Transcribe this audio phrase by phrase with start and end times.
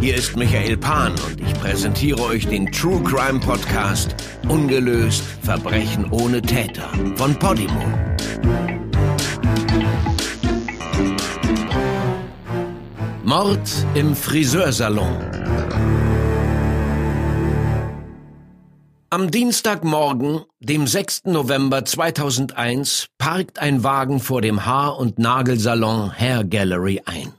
[0.00, 4.14] Hier ist Michael Pan und ich präsentiere euch den True Crime Podcast
[4.48, 7.82] Ungelöst Verbrechen ohne Täter von Podimo.
[13.24, 15.16] Mord im Friseursalon.
[19.10, 21.24] Am Dienstagmorgen, dem 6.
[21.24, 27.37] November 2001, parkt ein Wagen vor dem Haar- und Nagelsalon Hair Gallery ein.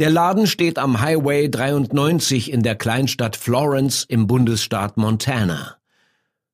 [0.00, 5.76] Der Laden steht am Highway 93 in der Kleinstadt Florence im Bundesstaat Montana.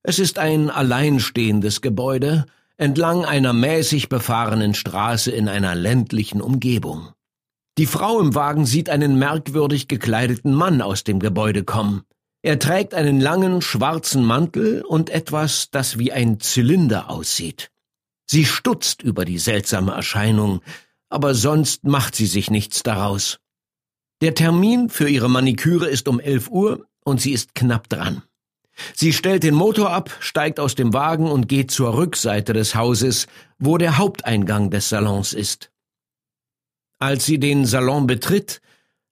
[0.03, 2.47] Es ist ein alleinstehendes Gebäude
[2.79, 7.11] entlang einer mäßig befahrenen Straße in einer ländlichen Umgebung.
[7.77, 12.03] Die Frau im Wagen sieht einen merkwürdig gekleideten Mann aus dem Gebäude kommen.
[12.41, 17.71] Er trägt einen langen schwarzen Mantel und etwas, das wie ein Zylinder aussieht.
[18.27, 20.63] Sie stutzt über die seltsame Erscheinung,
[21.09, 23.39] aber sonst macht sie sich nichts daraus.
[24.25, 28.23] Der Termin für ihre Maniküre ist um 11 Uhr und sie ist knapp dran.
[28.95, 33.27] Sie stellt den Motor ab, steigt aus dem Wagen und geht zur Rückseite des Hauses,
[33.59, 35.71] wo der Haupteingang des Salons ist.
[36.99, 38.63] Als sie den Salon betritt,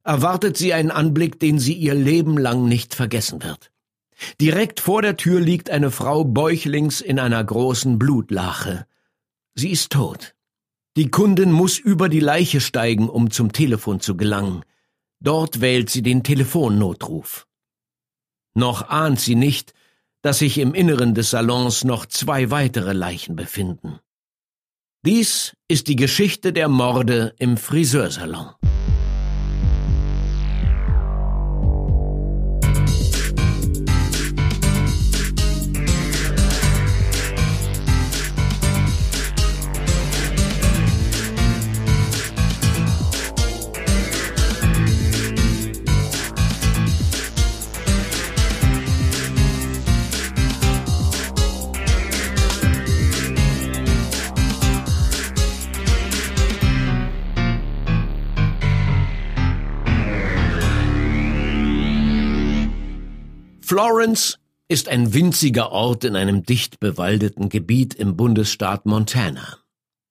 [0.03, 3.71] erwartet sie einen Anblick, den sie ihr Leben lang nicht vergessen wird.
[4.41, 8.87] Direkt vor der Tür liegt eine Frau bäuchlings in einer großen Blutlache.
[9.55, 10.35] Sie ist tot.
[10.97, 14.65] Die Kundin muss über die Leiche steigen, um zum Telefon zu gelangen.
[15.23, 17.47] Dort wählt sie den Telefonnotruf.
[18.55, 19.73] Noch ahnt sie nicht,
[20.21, 24.01] dass sich im Inneren des Salons noch zwei weitere Leichen befinden.
[25.07, 28.51] Dies ist die Geschichte der Morde im Friseursalon.
[63.73, 64.39] Florence
[64.69, 69.61] ist ein winziger Ort in einem dicht bewaldeten Gebiet im Bundesstaat Montana.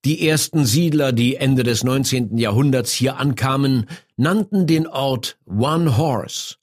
[0.03, 2.39] Die ersten Siedler, die Ende des 19.
[2.39, 6.55] Jahrhunderts hier ankamen, nannten den Ort One Horse.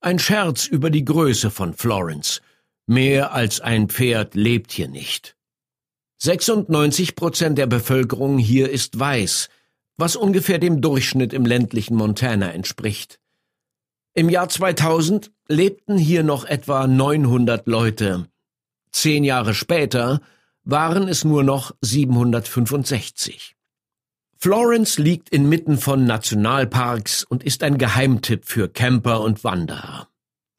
[0.00, 2.42] Ein Scherz über die Größe von Florence.
[2.88, 5.36] Mehr als ein Pferd lebt hier nicht.
[6.18, 9.48] 96 Prozent der Bevölkerung hier ist weiß,
[9.96, 13.20] was ungefähr dem Durchschnitt im ländlichen Montana entspricht.
[14.14, 18.26] Im Jahr 2000 lebten hier noch etwa 900 Leute.
[18.90, 20.20] Zehn Jahre später
[20.64, 23.56] waren es nur noch 765.
[24.36, 30.08] Florence liegt inmitten von Nationalparks und ist ein Geheimtipp für Camper und Wanderer.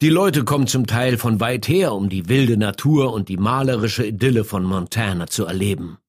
[0.02, 4.04] Die Leute kommen zum Teil von weit her, um die wilde Natur und die malerische
[4.04, 6.00] Idylle von Montana zu erleben.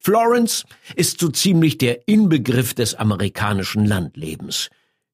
[0.00, 0.64] Florence
[0.96, 4.68] ist so ziemlich der Inbegriff des amerikanischen Landlebens.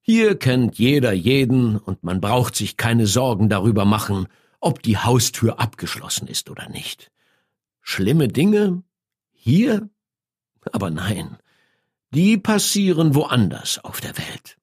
[0.07, 4.27] Hier kennt jeder jeden und man braucht sich keine Sorgen darüber machen,
[4.59, 7.09] ob die Haustür abgeschlossen ist oder nicht.
[7.81, 8.83] Schlimme Dinge?
[9.31, 9.89] Hier?
[10.71, 11.37] Aber nein,
[12.11, 14.57] die passieren woanders auf der Welt.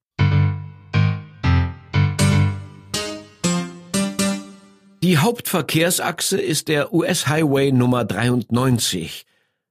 [5.03, 9.27] Die Hauptverkehrsachse ist der US-Highway Nummer 93.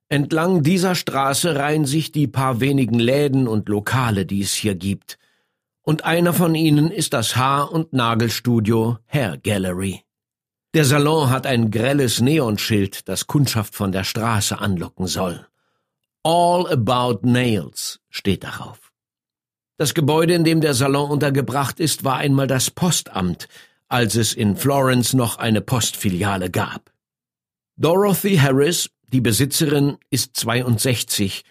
[0.10, 5.18] Entlang dieser Straße reihen sich die paar wenigen Läden und Lokale, die es hier gibt
[5.84, 10.04] und einer von ihnen ist das Haar- und Nagelstudio Hair Gallery.
[10.74, 15.46] Der Salon hat ein grelles Neonschild, das Kundschaft von der Straße anlocken soll.
[16.24, 18.92] All about Nails steht darauf.
[19.78, 23.48] Das Gebäude, in dem der Salon untergebracht ist, war einmal das Postamt,
[23.90, 26.92] als es in Florence noch eine Postfiliale gab.
[27.76, 31.44] Dorothy Harris, die Besitzerin, ist 62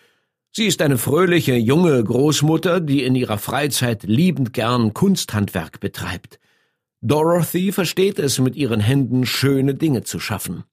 [0.52, 6.40] Sie ist eine fröhliche junge Großmutter, die in ihrer Freizeit liebend gern Kunsthandwerk betreibt.
[7.02, 10.64] Dorothy versteht es, mit ihren Händen schöne Dinge zu schaffen.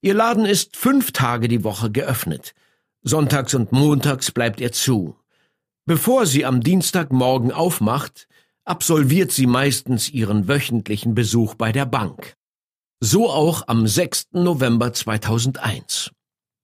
[0.00, 2.54] Ihr Laden ist fünf Tage die Woche geöffnet.
[3.02, 5.16] Sonntags und montags bleibt er zu.
[5.84, 8.28] Bevor sie am Dienstagmorgen aufmacht,
[8.64, 12.34] absolviert sie meistens ihren wöchentlichen Besuch bei der Bank.
[13.00, 14.28] So auch am 6.
[14.32, 16.12] November 2001.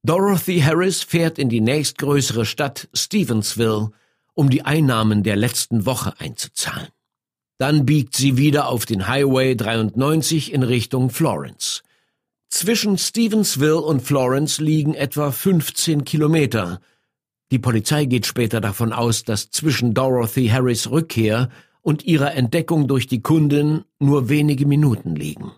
[0.06, 3.90] Dorothy Harris fährt in die nächstgrößere Stadt Stevensville,
[4.34, 6.88] um die Einnahmen der letzten Woche einzuzahlen.
[7.56, 11.82] Dann biegt sie wieder auf den Highway 93 in Richtung Florence.
[12.50, 16.82] Zwischen Stevensville und Florence liegen etwa 15 Kilometer.
[17.50, 21.48] Die Polizei geht später davon aus, dass zwischen Dorothy Harris Rückkehr
[21.80, 25.52] und ihrer Entdeckung durch die Kundin nur wenige Minuten liegen.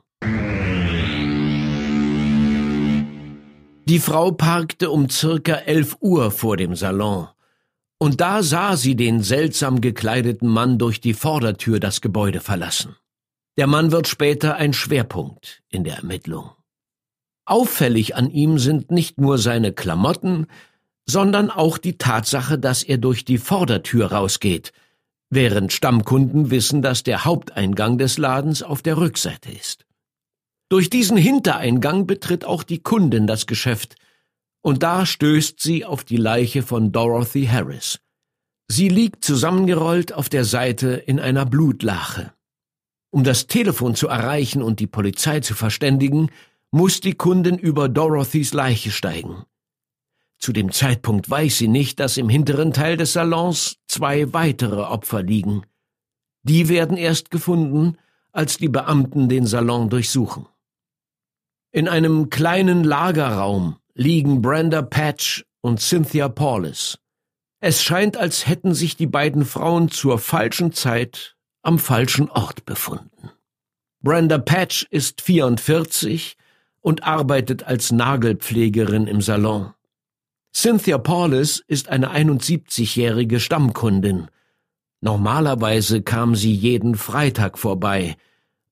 [3.88, 7.28] Die Frau parkte um circa elf Uhr vor dem Salon,
[7.98, 12.96] und da sah sie den seltsam gekleideten Mann durch die Vordertür das Gebäude verlassen.
[13.56, 16.50] Der Mann wird später ein Schwerpunkt in der Ermittlung.
[17.44, 20.48] Auffällig an ihm sind nicht nur seine Klamotten,
[21.06, 24.72] sondern auch die Tatsache, dass er durch die Vordertür rausgeht,
[25.30, 29.85] während Stammkunden wissen, dass der Haupteingang des Ladens auf der Rückseite ist.
[30.68, 33.94] Durch diesen Hintereingang betritt auch die Kundin das Geschäft,
[34.62, 38.00] und da stößt sie auf die Leiche von Dorothy Harris.
[38.68, 42.32] Sie liegt zusammengerollt auf der Seite in einer Blutlache.
[43.10, 46.30] Um das Telefon zu erreichen und die Polizei zu verständigen,
[46.72, 49.44] muss die Kundin über Dorothys Leiche steigen.
[50.38, 55.22] Zu dem Zeitpunkt weiß sie nicht, dass im hinteren Teil des Salons zwei weitere Opfer
[55.22, 55.62] liegen.
[56.42, 57.96] Die werden erst gefunden,
[58.32, 60.46] als die Beamten den Salon durchsuchen.
[61.76, 66.98] In einem kleinen Lagerraum liegen Brenda Patch und Cynthia Paulus.
[67.60, 73.30] Es scheint, als hätten sich die beiden Frauen zur falschen Zeit am falschen Ort befunden.
[74.00, 76.38] Brenda Patch ist 44
[76.80, 79.74] und arbeitet als Nagelpflegerin im Salon.
[80.54, 84.28] Cynthia Paulus ist eine 71-jährige Stammkundin.
[85.02, 88.16] Normalerweise kam sie jeden Freitag vorbei,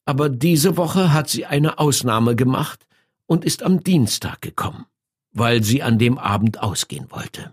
[0.06, 2.84] aber diese Woche hat sie eine Ausnahme gemacht
[3.26, 4.87] und ist am Dienstag gekommen,
[5.32, 7.53] weil sie an dem Abend ausgehen wollte.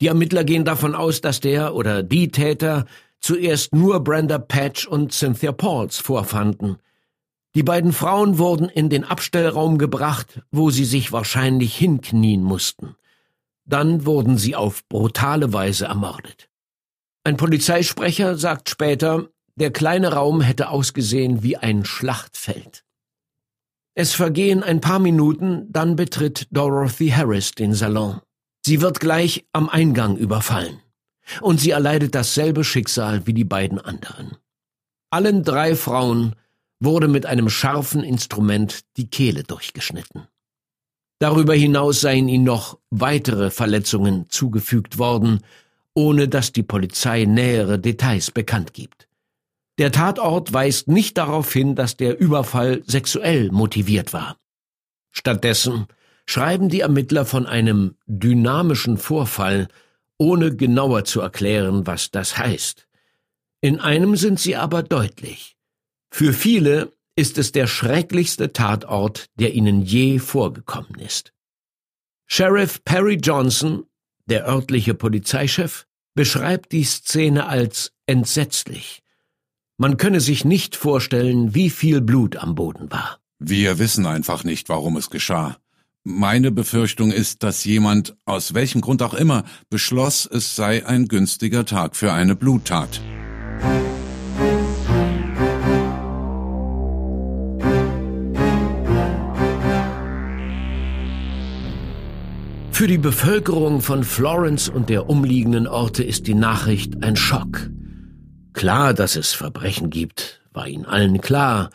[0.00, 2.84] Die Ermittler gehen davon aus, dass der oder die Täter
[3.20, 6.76] zuerst nur Brenda Patch und Cynthia Pauls vorfanden.
[7.54, 12.96] Die beiden Frauen wurden in den Abstellraum gebracht, wo sie sich wahrscheinlich hinknien mussten.
[13.64, 16.50] Dann wurden sie auf brutale Weise ermordet.
[17.22, 22.83] Ein Polizeisprecher sagt später, der kleine Raum hätte ausgesehen wie ein Schlachtfeld.
[23.94, 28.20] Es vergehen ein paar Minuten, dann betritt Dorothy Harris den Salon.
[28.66, 30.80] Sie wird gleich am Eingang überfallen.
[31.40, 34.36] Und sie erleidet dasselbe Schicksal wie die beiden anderen.
[35.10, 36.34] Allen drei Frauen
[36.80, 40.26] wurde mit einem scharfen Instrument die Kehle durchgeschnitten.
[41.20, 45.40] Darüber hinaus seien ihnen noch weitere Verletzungen zugefügt worden,
[45.94, 49.08] ohne dass die Polizei nähere Details bekannt gibt.
[49.78, 54.36] Der Tatort weist nicht darauf hin, dass der Überfall sexuell motiviert war.
[55.10, 55.86] Stattdessen
[56.26, 59.68] schreiben die Ermittler von einem dynamischen Vorfall,
[60.16, 62.86] ohne genauer zu erklären, was das heißt.
[63.60, 65.56] In einem sind sie aber deutlich.
[66.10, 71.32] Für viele ist es der schrecklichste Tatort, der ihnen je vorgekommen ist.
[72.26, 73.86] Sheriff Perry Johnson,
[74.26, 79.03] der örtliche Polizeichef, beschreibt die Szene als entsetzlich.
[79.76, 83.18] Man könne sich nicht vorstellen, wie viel Blut am Boden war.
[83.40, 85.56] Wir wissen einfach nicht, warum es geschah.
[86.04, 91.64] Meine Befürchtung ist, dass jemand, aus welchem Grund auch immer, beschloss, es sei ein günstiger
[91.64, 93.00] Tag für eine Bluttat.
[102.70, 107.70] Für die Bevölkerung von Florence und der umliegenden Orte ist die Nachricht ein Schock.
[108.54, 111.70] Klar, dass es Verbrechen gibt, war ihnen allen klar.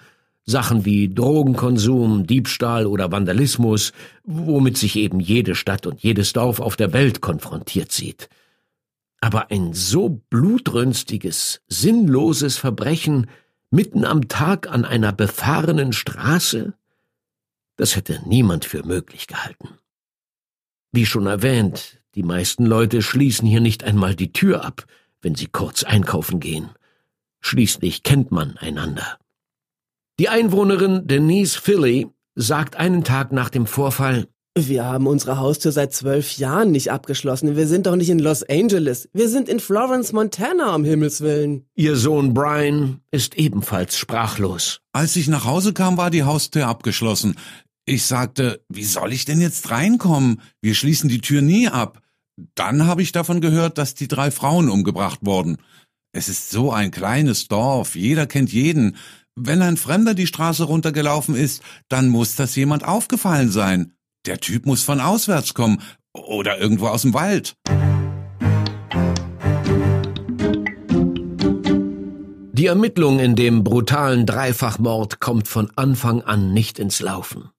[0.45, 3.91] Sachen wie Drogenkonsum, Diebstahl oder Vandalismus,
[4.24, 8.29] womit sich eben jede Stadt und jedes Dorf auf der Welt konfrontiert sieht.
[9.21, 13.27] Aber ein so blutrünstiges, sinnloses Verbrechen
[13.69, 16.74] mitten am Tag an einer befahrenen Straße?
[17.75, 19.69] Das hätte niemand für möglich gehalten.
[20.91, 24.86] Wie schon erwähnt, die meisten Leute schließen hier nicht einmal die Tür ab,
[25.22, 26.70] wenn sie kurz einkaufen gehen.
[27.42, 29.18] Schließlich kennt man einander.
[30.20, 34.28] Die Einwohnerin Denise Philly sagt einen Tag nach dem Vorfall,
[34.68, 37.56] wir haben unsere Haustür seit zwölf Jahren nicht abgeschlossen.
[37.56, 39.08] Wir sind doch nicht in Los Angeles.
[39.14, 41.66] Wir sind in Florence, Montana, um Himmels Willen.
[41.76, 44.82] Ihr Sohn Brian ist ebenfalls sprachlos.
[44.92, 47.36] Als ich nach Hause kam, war die Haustür abgeschlossen.
[47.86, 50.42] Ich sagte, wie soll ich denn jetzt reinkommen?
[50.62, 52.02] Wir schließen die Tür nie ab.
[52.55, 55.58] Dann habe ich davon gehört, dass die drei Frauen umgebracht wurden.
[56.12, 58.96] Es ist so ein kleines Dorf, jeder kennt jeden.
[59.36, 63.93] Wenn ein Fremder die Straße runtergelaufen ist, dann muss das jemand aufgefallen sein.
[64.25, 65.81] Der Typ muss von auswärts kommen
[66.13, 67.55] oder irgendwo aus dem Wald.
[72.60, 77.51] Die Ermittlung in dem brutalen Dreifachmord kommt von Anfang an nicht ins Laufen.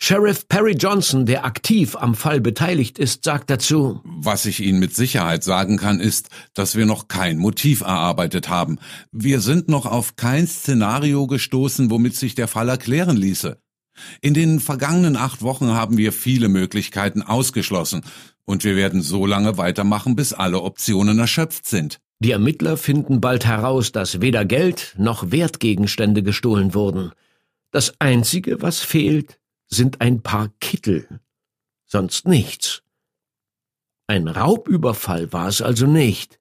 [0.00, 4.94] Sheriff Perry Johnson, der aktiv am Fall beteiligt ist, sagt dazu, Was ich Ihnen mit
[4.94, 8.78] Sicherheit sagen kann, ist, dass wir noch kein Motiv erarbeitet haben.
[9.10, 13.58] Wir sind noch auf kein Szenario gestoßen, womit sich der Fall erklären ließe.
[14.20, 18.02] In den vergangenen acht Wochen haben wir viele Möglichkeiten ausgeschlossen,
[18.44, 21.98] und wir werden so lange weitermachen, bis alle Optionen erschöpft sind.
[22.20, 27.12] Die Ermittler finden bald heraus, dass weder Geld noch Wertgegenstände gestohlen wurden.
[27.72, 31.20] Das Einzige, was fehlt, sind ein paar Kittel.
[31.86, 32.82] Sonst nichts.
[34.06, 36.38] Ein Raubüberfall war es also nicht.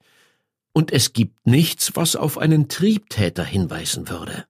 [0.74, 4.46] Und es gibt nichts, was auf einen Triebtäter hinweisen würde.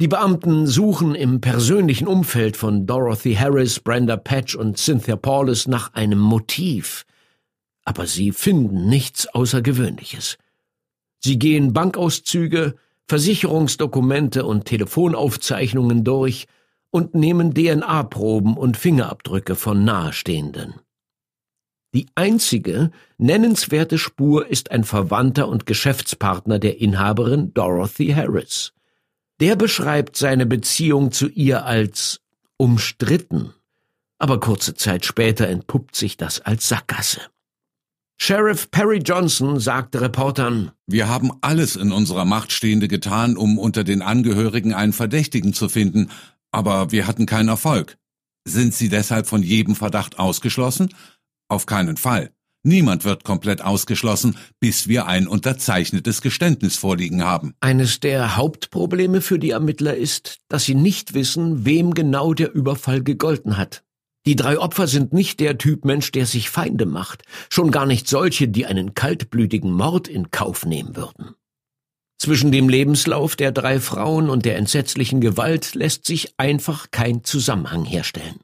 [0.00, 5.94] Die Beamten suchen im persönlichen Umfeld von Dorothy Harris, Brenda Patch und Cynthia Paulus nach
[5.94, 7.04] einem Motiv.
[7.84, 10.36] Aber sie finden nichts Außergewöhnliches.
[11.20, 12.74] Sie gehen Bankauszüge,
[13.08, 16.46] Versicherungsdokumente und Telefonaufzeichnungen durch
[16.94, 20.74] und nehmen DNA-Proben und Fingerabdrücke von Nahestehenden.
[21.92, 28.74] Die einzige nennenswerte Spur ist ein Verwandter und Geschäftspartner der Inhaberin Dorothy Harris.
[29.40, 32.20] Der beschreibt seine Beziehung zu ihr als
[32.58, 33.52] umstritten,
[34.20, 37.22] aber kurze Zeit später entpuppt sich das als Sackgasse.
[38.16, 43.82] Sheriff Perry Johnson sagte Reportern, Wir haben alles in unserer Macht Stehende getan, um unter
[43.82, 46.10] den Angehörigen einen Verdächtigen zu finden,
[46.54, 47.98] aber wir hatten keinen Erfolg.
[48.46, 50.94] Sind Sie deshalb von jedem Verdacht ausgeschlossen?
[51.48, 52.30] Auf keinen Fall.
[52.66, 57.54] Niemand wird komplett ausgeschlossen, bis wir ein unterzeichnetes Geständnis vorliegen haben.
[57.60, 63.02] Eines der Hauptprobleme für die Ermittler ist, dass sie nicht wissen, wem genau der Überfall
[63.02, 63.84] gegolten hat.
[64.26, 68.08] Die drei Opfer sind nicht der Typ Mensch, der sich Feinde macht, schon gar nicht
[68.08, 71.34] solche, die einen kaltblütigen Mord in Kauf nehmen würden.
[72.18, 77.84] Zwischen dem Lebenslauf der drei Frauen und der entsetzlichen Gewalt lässt sich einfach kein Zusammenhang
[77.84, 78.40] herstellen.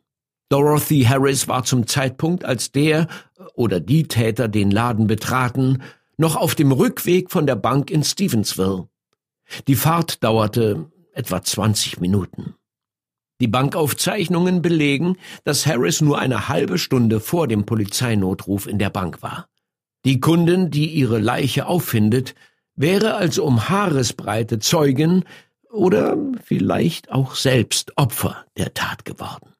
[0.50, 3.06] Dorothy Harris war zum Zeitpunkt, als der
[3.54, 5.82] oder die Täter den Laden betraten,
[6.16, 8.88] noch auf dem Rückweg von der Bank in Stevensville.
[9.68, 12.54] Die Fahrt dauerte etwa 20 Minuten.
[13.40, 19.22] Die Bankaufzeichnungen belegen, dass Harris nur eine halbe Stunde vor dem Polizeinotruf in der Bank
[19.22, 19.46] war.
[20.04, 22.34] Die Kundin, die ihre Leiche auffindet,
[22.80, 25.24] wäre also um Haaresbreite Zeugin
[25.70, 29.52] oder vielleicht auch selbst Opfer der Tat geworden.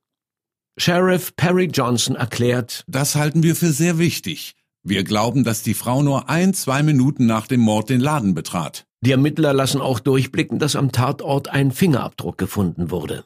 [0.78, 4.54] Sheriff Perry Johnson erklärt, Das halten wir für sehr wichtig.
[4.82, 8.86] Wir glauben, dass die Frau nur ein, zwei Minuten nach dem Mord den Laden betrat.
[9.02, 13.24] Die Ermittler lassen auch durchblicken, dass am Tatort ein Fingerabdruck gefunden wurde.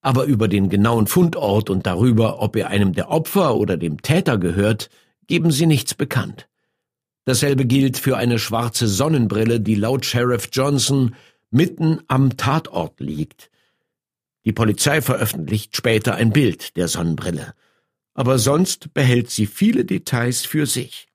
[0.00, 4.38] Aber über den genauen Fundort und darüber, ob er einem der Opfer oder dem Täter
[4.38, 4.88] gehört,
[5.26, 6.48] geben sie nichts bekannt.
[7.26, 11.16] Dasselbe gilt für eine schwarze Sonnenbrille, die laut Sheriff Johnson
[11.50, 13.50] mitten am Tatort liegt.
[14.44, 17.54] Die Polizei veröffentlicht später ein Bild der Sonnenbrille,
[18.14, 21.08] aber sonst behält sie viele Details für sich.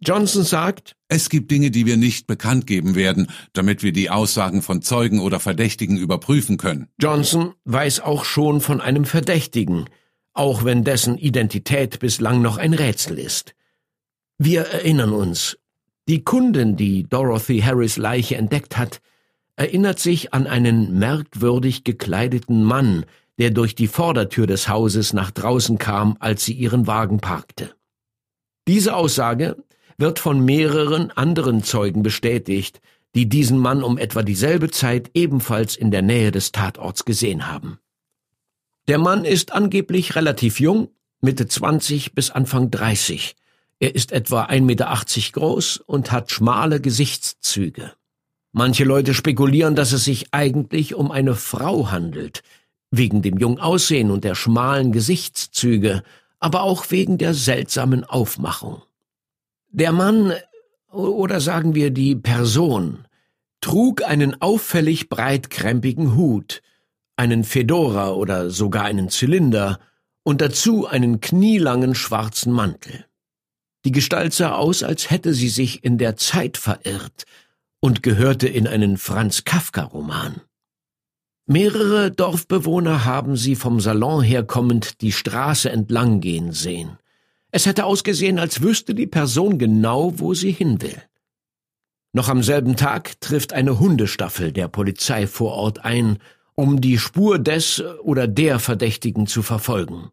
[0.00, 4.62] Johnson sagt, Es gibt Dinge, die wir nicht bekannt geben werden, damit wir die Aussagen
[4.62, 6.86] von Zeugen oder Verdächtigen überprüfen können.
[7.00, 9.86] Johnson weiß auch schon von einem Verdächtigen,
[10.32, 13.56] auch wenn dessen Identität bislang noch ein Rätsel ist.
[14.40, 15.58] Wir erinnern uns,
[16.06, 19.00] die Kundin, die Dorothy Harris Leiche entdeckt hat,
[19.56, 23.04] erinnert sich an einen merkwürdig gekleideten Mann,
[23.38, 27.74] der durch die Vordertür des Hauses nach draußen kam, als sie ihren Wagen parkte.
[28.68, 29.56] Diese Aussage
[29.96, 32.80] wird von mehreren anderen Zeugen bestätigt,
[33.16, 37.80] die diesen Mann um etwa dieselbe Zeit ebenfalls in der Nähe des Tatorts gesehen haben.
[38.86, 40.90] Der Mann ist angeblich relativ jung,
[41.20, 43.34] Mitte 20 bis Anfang 30.
[43.80, 44.98] Er ist etwa 1,80 Meter
[45.32, 47.92] groß und hat schmale Gesichtszüge.
[48.52, 52.42] Manche Leute spekulieren, dass es sich eigentlich um eine Frau handelt,
[52.90, 56.02] wegen dem jungen Aussehen und der schmalen Gesichtszüge,
[56.40, 58.82] aber auch wegen der seltsamen Aufmachung.
[59.70, 60.32] Der Mann,
[60.90, 63.06] oder sagen wir die Person,
[63.60, 66.62] trug einen auffällig breitkrempigen Hut,
[67.16, 69.78] einen Fedora oder sogar einen Zylinder
[70.22, 73.07] und dazu einen knielangen schwarzen Mantel.
[73.84, 77.24] Die Gestalt sah aus, als hätte sie sich in der Zeit verirrt
[77.80, 80.40] und gehörte in einen Franz Kafka-Roman.
[81.46, 86.98] Mehrere Dorfbewohner haben sie vom Salon herkommend die Straße entlang gehen sehen.
[87.50, 91.00] Es hätte ausgesehen, als wüsste die Person genau, wo sie hin will.
[92.12, 96.18] Noch am selben Tag trifft eine Hundestaffel der Polizei vor Ort ein,
[96.54, 100.10] um die Spur des oder der Verdächtigen zu verfolgen.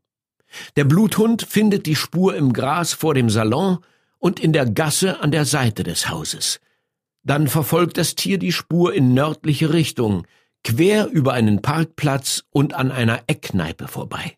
[0.76, 3.80] Der Bluthund findet die Spur im Gras vor dem Salon
[4.20, 6.60] und in der Gasse an der Seite des Hauses.
[7.24, 10.26] Dann verfolgt das Tier die Spur in nördliche Richtung,
[10.64, 14.38] quer über einen Parkplatz und an einer Eckkneipe vorbei.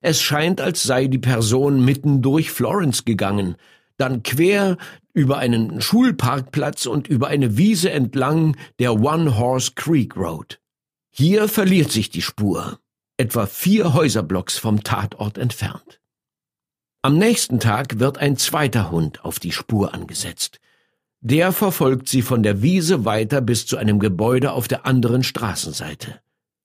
[0.00, 3.56] Es scheint, als sei die Person mitten durch Florence gegangen,
[3.96, 4.76] dann quer
[5.14, 10.60] über einen Schulparkplatz und über eine Wiese entlang der One Horse Creek Road.
[11.10, 12.80] Hier verliert sich die Spur,
[13.16, 16.00] etwa vier Häuserblocks vom Tatort entfernt.
[17.02, 20.58] Am nächsten Tag wird ein zweiter Hund auf die Spur angesetzt.
[21.20, 26.20] Der verfolgt sie von der Wiese weiter bis zu einem Gebäude auf der anderen Straßenseite.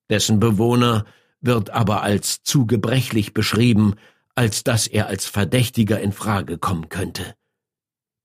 [0.10, 1.06] Dessen Bewohner
[1.42, 3.96] wird aber als zu gebrechlich beschrieben,
[4.36, 7.36] als dass er als Verdächtiger in Frage kommen könnte.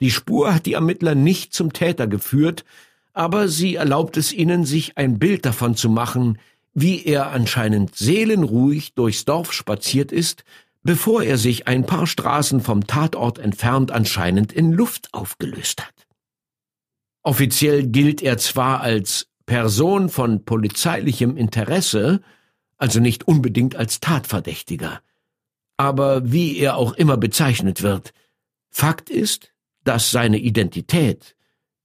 [0.00, 2.64] Die Spur hat die Ermittler nicht zum Täter geführt,
[3.12, 6.38] aber sie erlaubt es ihnen, sich ein Bild davon zu machen,
[6.74, 10.44] wie er anscheinend seelenruhig durchs Dorf spaziert ist,
[10.82, 15.94] bevor er sich ein paar Straßen vom Tatort entfernt anscheinend in Luft aufgelöst hat.
[17.22, 22.20] Offiziell gilt er zwar als Person von polizeilichem Interesse,
[22.76, 25.00] also nicht unbedingt als Tatverdächtiger.
[25.76, 28.12] Aber wie er auch immer bezeichnet wird,
[28.70, 29.52] Fakt ist,
[29.84, 31.36] dass seine Identität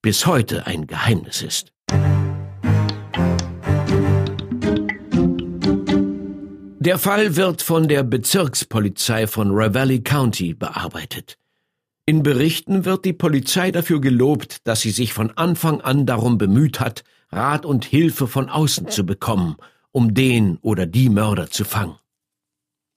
[0.01, 1.72] bis heute ein Geheimnis ist.
[6.81, 11.38] Der Fall wird von der Bezirkspolizei von Ravalli County bearbeitet.
[12.05, 16.79] In Berichten wird die Polizei dafür gelobt, dass sie sich von Anfang an darum bemüht
[16.79, 19.57] hat, Rat und Hilfe von außen zu bekommen,
[19.91, 21.98] um den oder die Mörder zu fangen.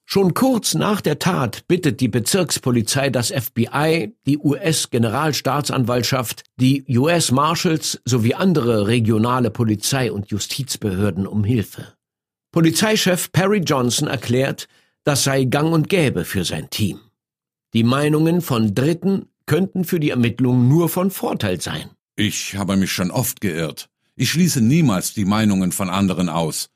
[0.05, 8.01] Schon kurz nach der Tat bittet die Bezirkspolizei das FBI, die US-Generalstaatsanwaltschaft, die US Marshals
[8.05, 11.95] sowie andere regionale Polizei- und Justizbehörden um Hilfe.
[12.53, 14.69] Polizeichef Perry Johnson erklärt,
[15.05, 17.01] das sei gang und gäbe für sein Team.
[17.73, 21.91] Die Meinungen von Dritten könnten für die Ermittlungen nur von Vorteil sein.
[22.15, 23.89] Ich habe mich schon oft geirrt.
[24.17, 26.69] Ich schließe niemals die Meinungen von anderen aus.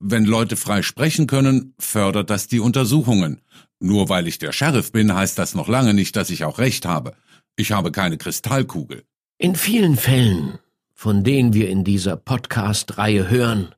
[0.00, 3.40] Wenn Leute frei sprechen können, fördert das die Untersuchungen.
[3.78, 6.86] Nur weil ich der Sheriff bin, heißt das noch lange nicht, dass ich auch recht
[6.86, 7.14] habe.
[7.54, 9.04] Ich habe keine Kristallkugel.
[9.38, 10.58] In vielen Fällen,
[10.92, 13.74] von denen wir in dieser Podcast-Reihe hören,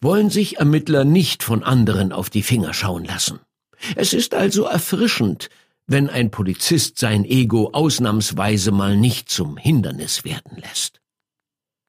[0.00, 3.40] wollen sich Ermittler nicht von anderen auf die Finger schauen lassen.
[3.96, 5.48] Es ist also erfrischend,
[5.86, 11.00] wenn ein Polizist sein Ego ausnahmsweise mal nicht zum Hindernis werden lässt.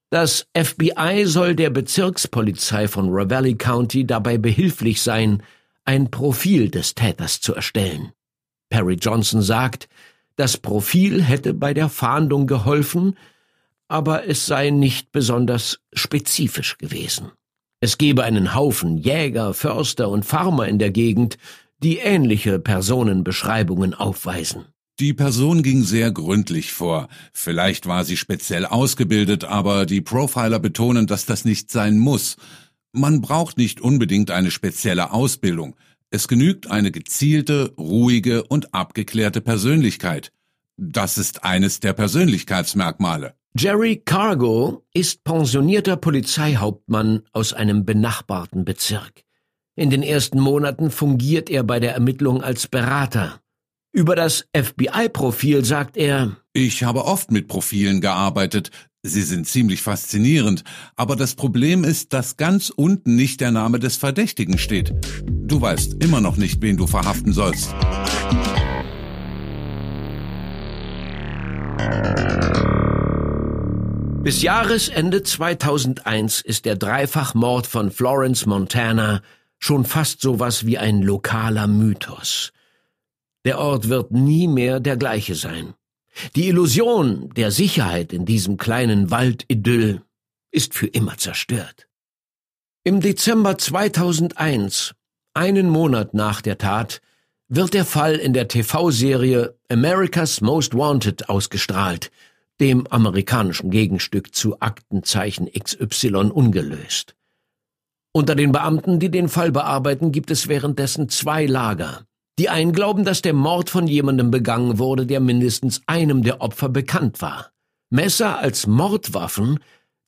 [0.10, 5.42] Das FBI soll der Bezirkspolizei von Ravalli County dabei behilflich sein,
[5.86, 8.12] ein Profil des Täters zu erstellen.
[8.70, 9.88] Perry Johnson sagt,
[10.36, 13.18] das Profil hätte bei der Fahndung geholfen,
[13.88, 17.32] aber es sei nicht besonders spezifisch gewesen.
[17.84, 21.40] Es gebe einen Haufen Jäger, Förster und Farmer in der Gegend,
[21.82, 24.66] die ähnliche Personenbeschreibungen aufweisen.
[25.00, 27.08] Die Person ging sehr gründlich vor.
[27.34, 32.38] Vielleicht war sie speziell ausgebildet, aber die Profiler betonen, dass das nicht sein muss.
[32.92, 35.76] Man braucht nicht unbedingt eine spezielle Ausbildung.
[36.12, 40.32] Es genügt eine gezielte, ruhige und abgeklärte Persönlichkeit.
[40.78, 43.36] Das ist eines der Persönlichkeitsmerkmale.
[43.58, 49.24] Jerry Cargo ist pensionierter Polizeihauptmann aus einem benachbarten Bezirk.
[49.76, 53.42] In den ersten Monaten fungiert er bei der Ermittlung als Berater.
[53.94, 58.72] Über das FBI-Profil sagt er, ich habe oft mit Profilen gearbeitet.
[59.04, 60.64] Sie sind ziemlich faszinierend.
[60.96, 64.94] Aber das Problem ist, dass ganz unten nicht der Name des Verdächtigen steht.
[65.26, 67.74] Du weißt immer noch nicht, wen du verhaften sollst.
[74.24, 79.22] Bis Jahresende 2001 ist der Dreifachmord von Florence Montana
[79.58, 82.54] schon fast sowas wie ein lokaler Mythos.
[83.46, 85.74] Der Ort wird nie mehr der gleiche sein.
[86.36, 90.02] Die Illusion der Sicherheit in diesem kleinen Waldidyll
[90.52, 91.88] ist für immer zerstört.
[92.84, 94.94] Im Dezember 2001,
[95.34, 97.02] einen Monat nach der Tat,
[97.54, 102.10] wird der Fall in der TV-Serie America's Most Wanted ausgestrahlt,
[102.62, 107.14] dem amerikanischen Gegenstück zu Aktenzeichen XY ungelöst.
[108.14, 112.06] Unter den Beamten, die den Fall bearbeiten, gibt es währenddessen zwei Lager.
[112.40, 116.70] Die einen glauben, dass der Mord von jemandem begangen wurde, der mindestens einem der Opfer
[116.70, 117.52] bekannt war.
[117.90, 119.60] Messer als Mordwaffen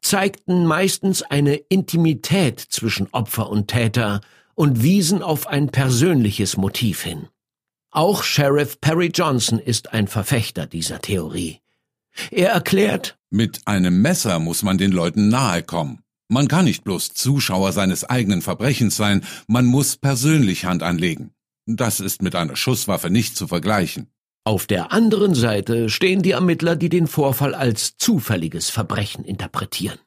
[0.02, 4.22] zeigten meistens eine Intimität zwischen Opfer und Täter
[4.56, 7.28] und wiesen auf ein persönliches Motiv hin.
[7.96, 11.60] Auch Sheriff Perry Johnson ist ein Verfechter dieser Theorie.
[12.32, 16.00] Er erklärt, mit einem Messer muss man den Leuten nahe kommen.
[16.28, 21.36] Man kann nicht bloß Zuschauer seines eigenen Verbrechens sein, man muss persönlich Hand anlegen.
[21.68, 24.08] Das ist mit einer Schusswaffe nicht zu vergleichen.
[24.44, 30.00] Auf der anderen Seite stehen die Ermittler, die den Vorfall als zufälliges Verbrechen interpretieren.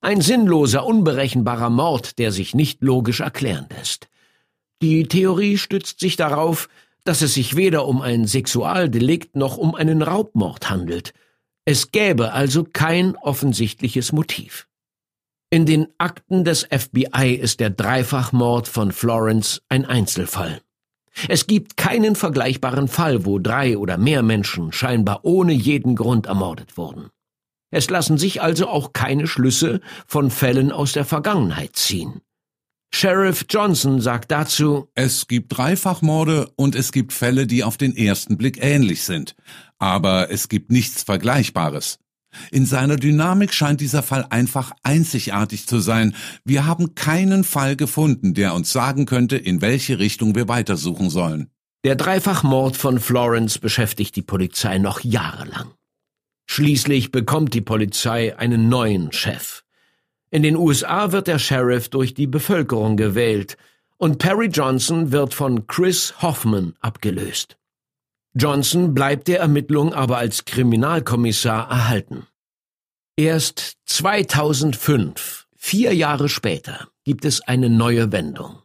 [0.00, 4.08] Ein sinnloser, unberechenbarer Mord, der sich nicht logisch erklären lässt.
[4.82, 6.68] Die Theorie stützt sich darauf,
[7.08, 11.14] dass es sich weder um ein Sexualdelikt noch um einen Raubmord handelt.
[11.64, 14.68] Es gäbe also kein offensichtliches Motiv.
[15.48, 20.60] In den Akten des FBI ist der Dreifachmord von Florence ein Einzelfall.
[21.28, 26.76] Es gibt keinen vergleichbaren Fall, wo drei oder mehr Menschen scheinbar ohne jeden Grund ermordet
[26.76, 27.08] wurden.
[27.70, 32.20] Es lassen sich also auch keine Schlüsse von Fällen aus der Vergangenheit ziehen.
[32.90, 38.36] Sheriff Johnson sagt dazu, Es gibt Dreifachmorde und es gibt Fälle, die auf den ersten
[38.36, 39.36] Blick ähnlich sind.
[39.78, 41.98] Aber es gibt nichts Vergleichbares.
[42.50, 46.14] In seiner Dynamik scheint dieser Fall einfach einzigartig zu sein.
[46.44, 51.50] Wir haben keinen Fall gefunden, der uns sagen könnte, in welche Richtung wir weitersuchen sollen.
[51.84, 55.72] Der Dreifachmord von Florence beschäftigt die Polizei noch jahrelang.
[56.50, 59.62] Schließlich bekommt die Polizei einen neuen Chef.
[60.30, 63.56] In den USA wird der Sheriff durch die Bevölkerung gewählt
[63.96, 67.56] und Perry Johnson wird von Chris Hoffman abgelöst.
[68.34, 72.26] Johnson bleibt der Ermittlung aber als Kriminalkommissar erhalten.
[73.16, 78.58] Erst 2005, vier Jahre später, gibt es eine neue Wendung.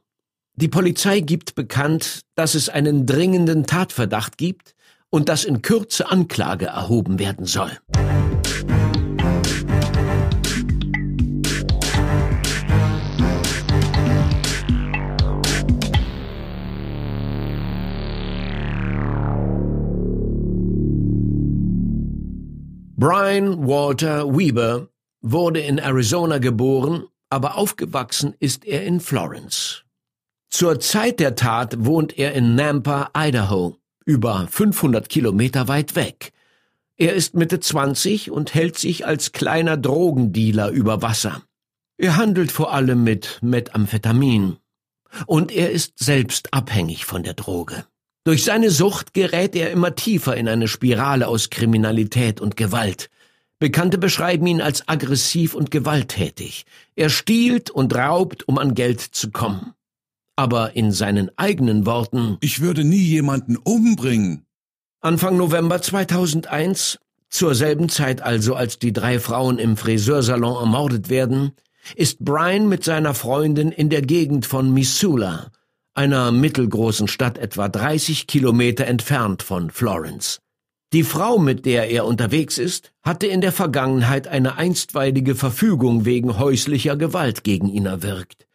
[0.55, 4.75] Die Polizei gibt bekannt, dass es einen dringenden Tatverdacht gibt
[5.09, 7.71] und dass in Kürze Anklage erhoben werden soll.
[23.05, 24.87] Brian Walter Weber
[25.19, 29.83] wurde in Arizona geboren, aber aufgewachsen ist er in Florence.
[30.49, 36.31] Zur Zeit der Tat wohnt er in Nampa, Idaho, über 500 Kilometer weit weg.
[36.95, 41.43] Er ist Mitte 20 und hält sich als kleiner Drogendealer über Wasser.
[41.97, 44.55] Er handelt vor allem mit Methamphetamin.
[45.25, 47.83] Und er ist selbst abhängig von der Droge.
[48.25, 53.09] Durch seine Sucht gerät er immer tiefer in eine Spirale aus Kriminalität und Gewalt.
[53.59, 56.65] Bekannte beschreiben ihn als aggressiv und gewalttätig.
[56.95, 59.73] Er stiehlt und raubt, um an Geld zu kommen.
[60.37, 64.45] Aber in seinen eigenen Worten Ich würde nie jemanden umbringen.
[65.01, 71.51] Anfang November 2001, zur selben Zeit also, als die drei Frauen im Friseursalon ermordet werden,
[71.95, 75.51] ist Brian mit seiner Freundin in der Gegend von Missoula,
[75.93, 80.39] einer mittelgroßen Stadt etwa 30 Kilometer entfernt von Florence.
[80.91, 86.37] Die Frau, mit der er unterwegs ist, hatte in der Vergangenheit eine einstweilige Verfügung wegen
[86.37, 88.47] häuslicher Gewalt gegen ihn erwirkt.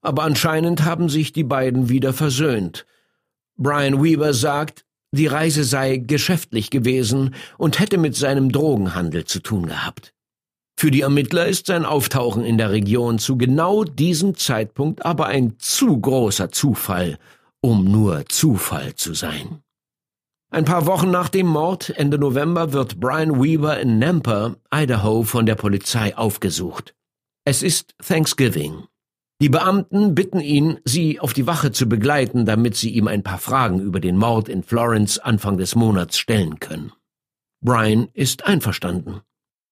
[0.00, 2.86] Aber anscheinend haben sich die beiden wieder versöhnt.
[3.56, 9.66] Brian Weaver sagt, die Reise sei geschäftlich gewesen und hätte mit seinem Drogenhandel zu tun
[9.66, 10.12] gehabt.
[10.78, 15.54] Für die Ermittler ist sein Auftauchen in der Region zu genau diesem Zeitpunkt aber ein
[15.58, 17.18] zu großer Zufall,
[17.62, 19.62] um nur Zufall zu sein.
[20.50, 25.46] Ein paar Wochen nach dem Mord, Ende November, wird Brian Weaver in Nampa, Idaho, von
[25.46, 26.94] der Polizei aufgesucht.
[27.44, 28.84] Es ist Thanksgiving.
[29.40, 33.38] Die Beamten bitten ihn, sie auf die Wache zu begleiten, damit sie ihm ein paar
[33.38, 36.92] Fragen über den Mord in Florence Anfang des Monats stellen können.
[37.62, 39.20] Brian ist einverstanden.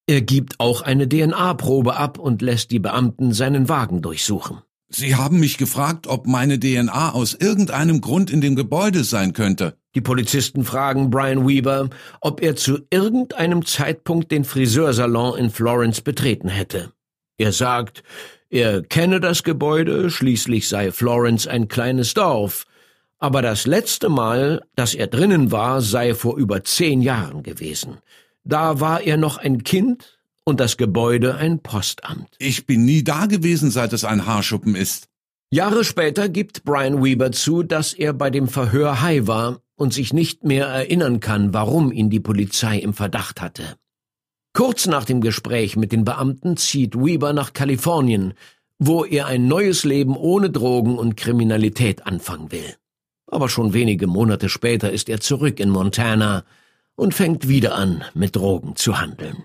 [0.06, 4.58] Er gibt auch eine DNA-Probe ab und lässt die Beamten seinen Wagen durchsuchen.
[4.90, 9.78] Sie haben mich gefragt, ob meine DNA aus irgendeinem Grund in dem Gebäude sein könnte.
[9.94, 11.88] Die Polizisten fragen Brian Weaver,
[12.20, 16.92] ob er zu irgendeinem Zeitpunkt den Friseursalon in Florence betreten hätte.
[17.38, 18.02] Er sagt,
[18.50, 22.66] er kenne das Gebäude, schließlich sei Florence ein kleines Dorf,
[23.18, 27.98] aber das letzte Mal, dass er drinnen war, sei vor über zehn Jahren gewesen.
[28.44, 32.28] Da war er noch ein Kind und das Gebäude ein Postamt.
[32.38, 35.08] Ich bin nie da gewesen, seit es ein Haarschuppen ist.
[35.50, 40.12] Jahre später gibt Brian Weaver zu, dass er bei dem Verhör high war und sich
[40.12, 43.76] nicht mehr erinnern kann, warum ihn die Polizei im Verdacht hatte.
[44.52, 48.34] Kurz nach dem Gespräch mit den Beamten zieht Weaver nach Kalifornien,
[48.78, 52.76] wo er ein neues Leben ohne Drogen und Kriminalität anfangen will.
[53.26, 56.44] Aber schon wenige Monate später ist er zurück in Montana
[56.96, 59.44] und fängt wieder an, mit Drogen zu handeln.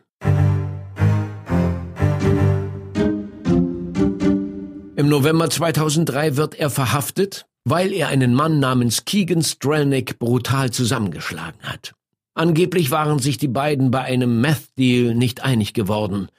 [4.95, 11.61] Im November 2003 wird er verhaftet, weil er einen Mann namens Keegan Strelnick brutal zusammengeschlagen
[11.63, 11.93] hat.
[12.33, 16.29] Angeblich waren sich die beiden bei einem Meth-Deal nicht einig geworden.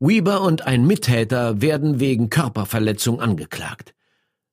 [0.00, 3.94] Weber und ein Mittäter werden wegen Körperverletzung angeklagt.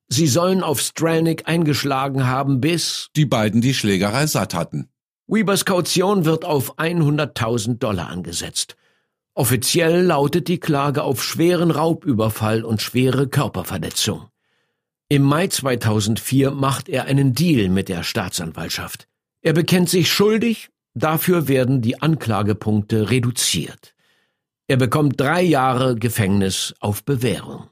[0.08, 4.88] Sie sollen auf Strelnick eingeschlagen haben, bis Die beiden die Schlägerei satt hatten.
[5.32, 8.74] Weavers Kaution wird auf 100.000 Dollar angesetzt.
[9.34, 14.26] Offiziell lautet die Klage auf schweren Raubüberfall und schwere Körperverletzung.
[15.08, 19.06] Im Mai 2004 macht er einen Deal mit der Staatsanwaltschaft.
[19.40, 23.94] Er bekennt sich schuldig, dafür werden die Anklagepunkte reduziert.
[24.66, 27.68] Er bekommt drei Jahre Gefängnis auf Bewährung.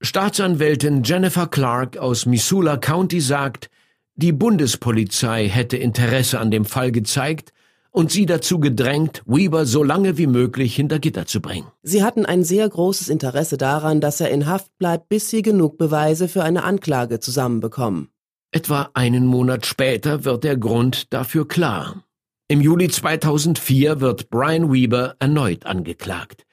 [0.00, 3.68] Staatsanwältin Jennifer Clark aus Missoula County sagt,
[4.16, 7.52] die Bundespolizei hätte Interesse an dem Fall gezeigt
[7.90, 11.68] und sie dazu gedrängt, Weber so lange wie möglich hinter Gitter zu bringen.
[11.82, 15.78] Sie hatten ein sehr großes Interesse daran, dass er in Haft bleibt, bis sie genug
[15.78, 18.08] Beweise für eine Anklage zusammenbekommen.
[18.50, 22.04] Etwa einen Monat später wird der Grund dafür klar.
[22.46, 26.44] Im Juli 2004 wird Brian Weber erneut angeklagt.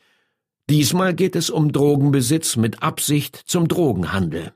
[0.69, 4.53] Diesmal geht es um Drogenbesitz mit Absicht zum Drogenhandel.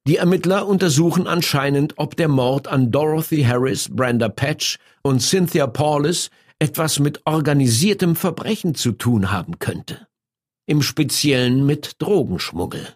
[0.09, 6.31] Die Ermittler untersuchen anscheinend, ob der Mord an Dorothy Harris, Brenda Patch und Cynthia Paulus
[6.59, 10.07] etwas mit organisiertem Verbrechen zu tun haben könnte.
[10.65, 12.89] Im Speziellen mit Drogenschmuggel.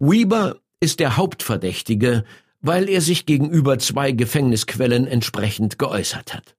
[0.00, 2.24] Weber ist der Hauptverdächtige,
[2.60, 6.56] weil er sich gegenüber zwei Gefängnisquellen entsprechend geäußert hat.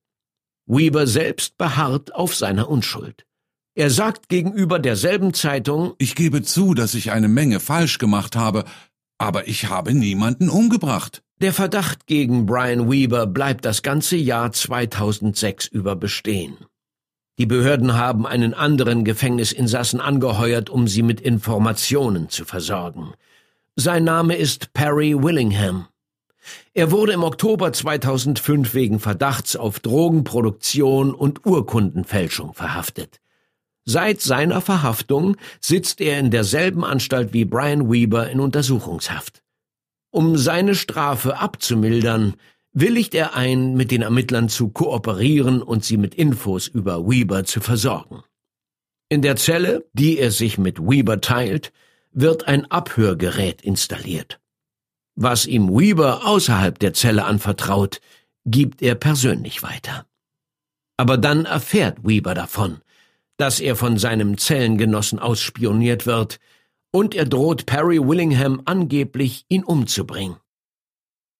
[0.65, 3.25] Weber selbst beharrt auf seiner Unschuld.
[3.75, 8.63] Er sagt gegenüber derselben Zeitung Ich gebe zu, dass ich eine Menge falsch gemacht habe,
[9.17, 11.23] aber ich habe niemanden umgebracht.
[11.41, 16.57] Der Verdacht gegen Brian Weber bleibt das ganze Jahr 2006 über bestehen.
[17.39, 23.13] Die Behörden haben einen anderen Gefängnisinsassen angeheuert, um sie mit Informationen zu versorgen.
[23.75, 25.87] Sein Name ist Perry Willingham.
[26.73, 33.19] Er wurde im Oktober 2005 wegen Verdachts auf Drogenproduktion und Urkundenfälschung verhaftet.
[33.85, 39.43] Seit seiner Verhaftung sitzt er in derselben Anstalt wie Brian Weber in Untersuchungshaft.
[40.09, 42.35] Um seine Strafe abzumildern,
[42.71, 47.59] willigt er ein, mit den Ermittlern zu kooperieren und sie mit Infos über Weber zu
[47.59, 48.23] versorgen.
[49.09, 51.73] In der Zelle, die er sich mit Weber teilt,
[52.11, 54.39] wird ein Abhörgerät installiert.
[55.15, 57.99] Was ihm Weber außerhalb der Zelle anvertraut,
[58.45, 60.05] gibt er persönlich weiter.
[60.95, 62.82] Aber dann erfährt Weber davon
[63.43, 66.39] dass er von seinem Zellengenossen ausspioniert wird,
[66.91, 70.37] und er droht Perry Willingham angeblich, ihn umzubringen.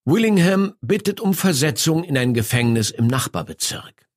[0.03, 4.09] Willingham bittet um Versetzung in ein Gefängnis im Nachbarbezirk.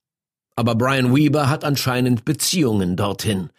[0.57, 3.51] Aber Brian Weber hat anscheinend Beziehungen dorthin,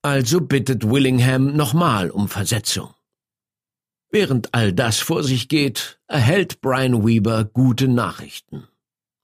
[0.00, 2.94] also bittet Willingham nochmal um Versetzung.
[4.10, 8.68] Während all das vor sich geht, erhält Brian Weber gute Nachrichten.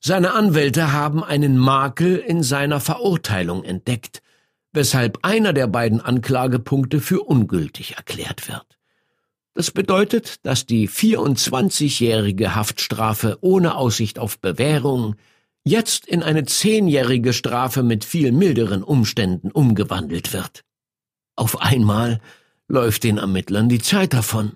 [0.00, 4.20] Seine Anwälte haben einen Makel in seiner Verurteilung entdeckt,
[4.78, 8.78] weshalb einer der beiden Anklagepunkte für ungültig erklärt wird.
[9.54, 15.16] Das bedeutet, dass die 24-jährige Haftstrafe ohne Aussicht auf Bewährung
[15.64, 20.62] jetzt in eine zehnjährige Strafe mit viel milderen Umständen umgewandelt wird.
[21.34, 22.20] Auf einmal
[22.68, 24.52] läuft den Ermittlern die Zeit davon.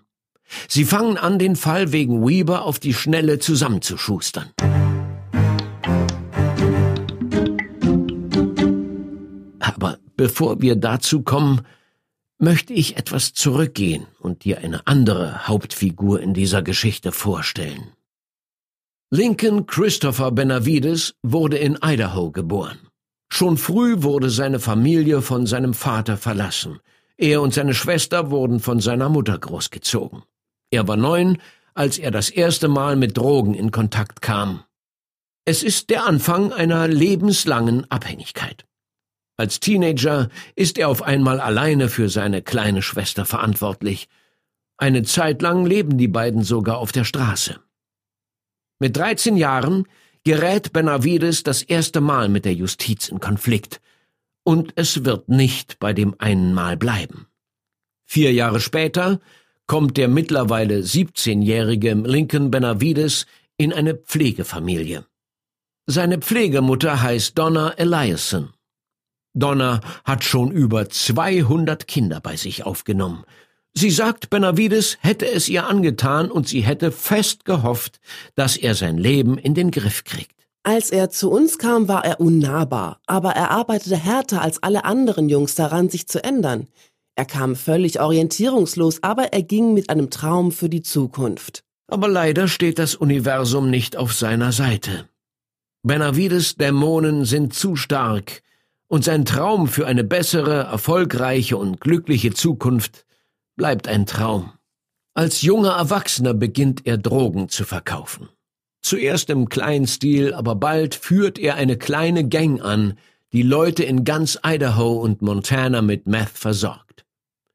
[0.69, 4.51] Sie fangen an, den Fall wegen Weber auf die Schnelle zusammenzuschustern.
[10.23, 11.63] Bevor wir dazu kommen,
[12.39, 17.89] möchte ich etwas zurückgehen und dir eine andere Hauptfigur in dieser Geschichte vorstellen.
[19.11, 22.79] Lincoln Christopher Benavides wurde in Idaho geboren.
[23.33, 26.79] Schon früh wurde seine Familie von seinem Vater verlassen.
[27.17, 30.23] Er und seine Schwester wurden von seiner Mutter großgezogen.
[30.71, 31.39] Er war neun,
[31.75, 34.63] als er das erste Mal mit Drogen in Kontakt kam.
[35.45, 38.65] Es ist der Anfang einer lebenslangen Abhängigkeit.
[39.43, 44.09] Als Teenager ist er auf einmal alleine für seine kleine Schwester verantwortlich.
[44.77, 47.59] Eine Zeit lang leben die beiden sogar auf der Straße.
[48.79, 49.89] Mit 13 Jahren
[50.23, 53.81] gerät Benavides das erste Mal mit der Justiz in Konflikt.
[54.45, 57.27] Und es wird nicht bei dem einen Mal bleiben.
[58.05, 59.19] Vier Jahre später
[59.67, 63.27] kommt der mittlerweile 17-jährige Lincoln Benavides
[63.57, 65.05] in eine Pflegefamilie.
[65.87, 68.53] Seine Pflegemutter heißt Donna Eliasson.
[69.35, 73.25] Donna hat schon über 200 Kinder bei sich aufgenommen.
[73.75, 78.01] Sie sagt, Benavides hätte es ihr angetan und sie hätte fest gehofft,
[78.35, 80.37] dass er sein Leben in den Griff kriegt.
[80.63, 85.29] Als er zu uns kam, war er unnahbar, aber er arbeitete härter als alle anderen
[85.29, 86.69] Jungs daran, sich zu ändern.
[87.17, 91.65] Er kam völlig orientierungslos, aber er ging mit einem Traum für die Zukunft.
[91.89, 95.09] Aber leider steht das Universum nicht auf seiner Seite.
[95.83, 98.43] Benavides Dämonen sind zu stark,
[98.93, 103.07] und sein Traum für eine bessere, erfolgreiche und glückliche Zukunft
[103.57, 104.53] bleibt ein Traum.
[105.15, 108.29] Als junger Erwachsener beginnt er Drogen zu verkaufen.
[108.83, 112.99] Zuerst im kleinen Stil, aber bald führt er eine kleine Gang an,
[113.33, 117.07] die Leute in ganz Idaho und Montana mit Meth versorgt.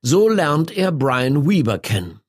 [0.01, 2.19] So lernt er Brian Weaver kennen,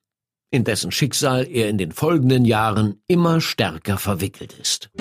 [0.51, 4.91] in dessen Schicksal er in den folgenden Jahren immer stärker verwickelt ist.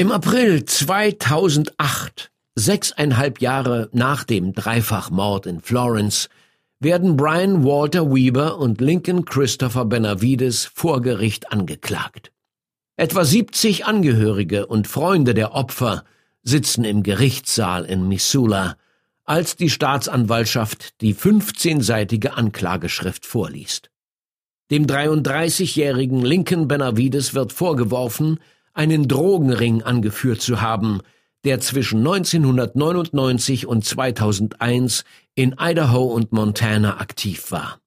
[0.00, 6.30] Im April 2008 Sechseinhalb Jahre nach dem Dreifachmord in Florence
[6.78, 12.32] werden Brian Walter Weaver und Lincoln Christopher Benavides vor Gericht angeklagt.
[12.96, 16.04] Etwa 70 Angehörige und Freunde der Opfer
[16.42, 18.78] sitzen im Gerichtssaal in Missoula,
[19.26, 23.90] als die Staatsanwaltschaft die 15-seitige Anklageschrift vorliest.
[24.70, 28.40] Dem 33-jährigen Lincoln Benavides wird vorgeworfen,
[28.74, 31.00] einen Drogenring angeführt zu haben,
[31.44, 35.04] der zwischen 1999 und 2001
[35.34, 37.80] in Idaho und Montana aktiv war.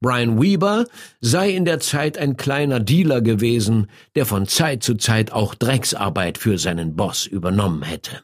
[0.00, 0.84] Brian Weber
[1.20, 6.38] sei in der Zeit ein kleiner Dealer gewesen, der von Zeit zu Zeit auch Drecksarbeit
[6.38, 8.22] für seinen Boss übernommen hätte.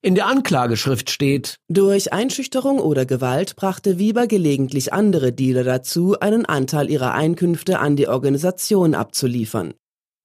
[0.00, 6.46] In der Anklageschrift steht, durch Einschüchterung oder Gewalt brachte Weber gelegentlich andere Dealer dazu, einen
[6.46, 9.74] Anteil ihrer Einkünfte an die Organisation abzuliefern.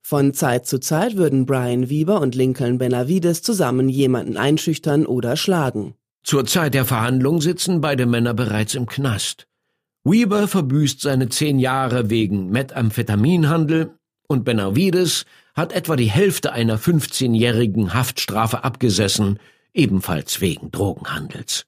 [0.05, 5.95] Von Zeit zu Zeit würden Brian Weber und Lincoln Benavides zusammen jemanden einschüchtern oder schlagen.
[6.23, 9.47] Zur Zeit der Verhandlung sitzen beide Männer bereits im Knast.
[10.03, 17.93] Weber verbüßt seine zehn Jahre wegen Methamphetaminhandel und Benavides hat etwa die Hälfte einer 15-jährigen
[17.93, 19.39] Haftstrafe abgesessen,
[19.73, 21.65] ebenfalls wegen Drogenhandels.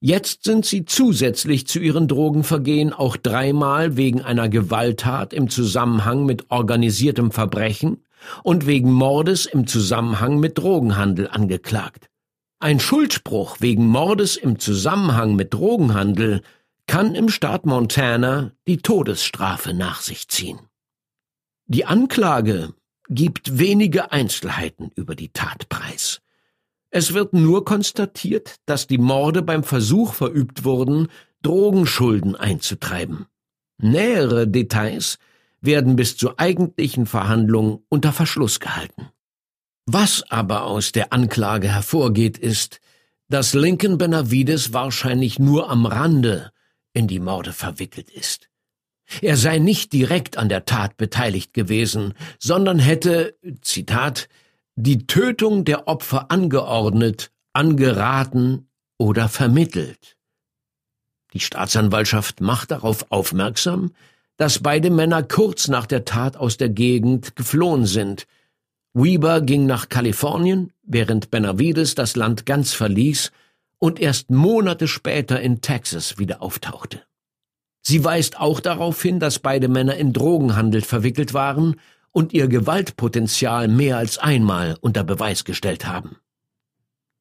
[0.00, 6.50] Jetzt sind sie zusätzlich zu ihren Drogenvergehen auch dreimal wegen einer Gewalttat im Zusammenhang mit
[6.50, 8.04] organisiertem Verbrechen
[8.44, 12.08] und wegen Mordes im Zusammenhang mit Drogenhandel angeklagt.
[12.60, 16.42] Ein Schuldspruch wegen Mordes im Zusammenhang mit Drogenhandel
[16.86, 20.60] kann im Staat Montana die Todesstrafe nach sich ziehen.
[21.66, 22.72] Die Anklage
[23.08, 26.20] gibt wenige Einzelheiten über die Tat preis.
[26.90, 31.08] Es wird nur konstatiert, dass die Morde beim Versuch verübt wurden,
[31.42, 33.26] Drogenschulden einzutreiben.
[33.78, 35.18] Nähere Details
[35.60, 39.08] werden bis zur eigentlichen Verhandlung unter Verschluss gehalten.
[39.86, 42.80] Was aber aus der Anklage hervorgeht, ist,
[43.28, 46.52] dass Lincoln Benavides wahrscheinlich nur am Rande
[46.92, 48.48] in die Morde verwickelt ist.
[49.22, 54.28] Er sei nicht direkt an der Tat beteiligt gewesen, sondern hätte, Zitat,
[54.80, 60.16] die Tötung der Opfer angeordnet, angeraten oder vermittelt.
[61.32, 63.90] Die Staatsanwaltschaft macht darauf aufmerksam,
[64.36, 68.28] dass beide Männer kurz nach der Tat aus der Gegend geflohen sind.
[68.94, 73.32] Weber ging nach Kalifornien, während Benavides das Land ganz verließ
[73.78, 77.02] und erst Monate später in Texas wieder auftauchte.
[77.82, 81.74] Sie weist auch darauf hin, dass beide Männer in Drogenhandel verwickelt waren
[82.18, 86.16] und ihr Gewaltpotenzial mehr als einmal unter Beweis gestellt haben.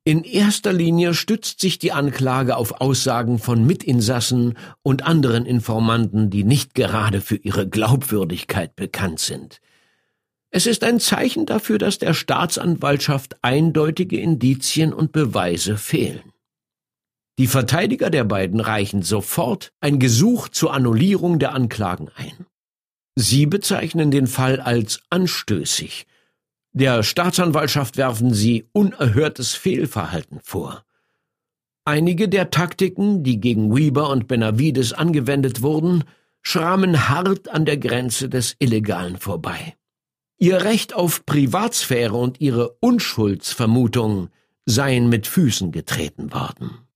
[0.04, 6.44] In erster Linie stützt sich die Anklage auf Aussagen von Mitinsassen und anderen Informanten, die
[6.44, 9.62] nicht gerade für ihre Glaubwürdigkeit bekannt sind.
[10.50, 16.34] Es ist ein Zeichen dafür, dass der Staatsanwaltschaft eindeutige Indizien und Beweise fehlen.
[17.38, 22.48] Die Verteidiger der beiden reichen sofort ein Gesuch zur Annullierung der Anklagen ein.
[23.20, 26.06] Sie bezeichnen den Fall als anstößig.
[26.72, 30.86] Der Staatsanwaltschaft werfen sie unerhörtes Fehlverhalten vor.
[31.84, 36.04] Einige der Taktiken, die gegen Weber und Benavides angewendet wurden,
[36.44, 39.76] schrammen hart an der Grenze des Illegalen vorbei.
[40.38, 44.30] Ihr Recht auf Privatsphäre und ihre Unschuldsvermutung
[44.68, 46.87] seien mit Füßen getreten worden.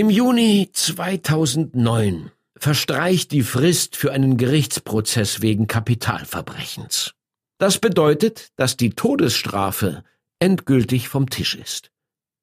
[0.00, 7.12] Im Juni 2009 verstreicht die Frist für einen Gerichtsprozess wegen Kapitalverbrechens.
[7.58, 10.02] Das bedeutet, dass die Todesstrafe
[10.38, 11.90] endgültig vom Tisch ist.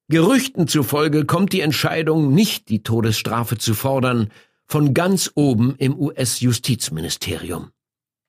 [0.06, 4.30] Gerüchten zufolge kommt die Entscheidung, nicht die Todesstrafe zu fordern,
[4.68, 7.72] von ganz oben im US-Justizministerium.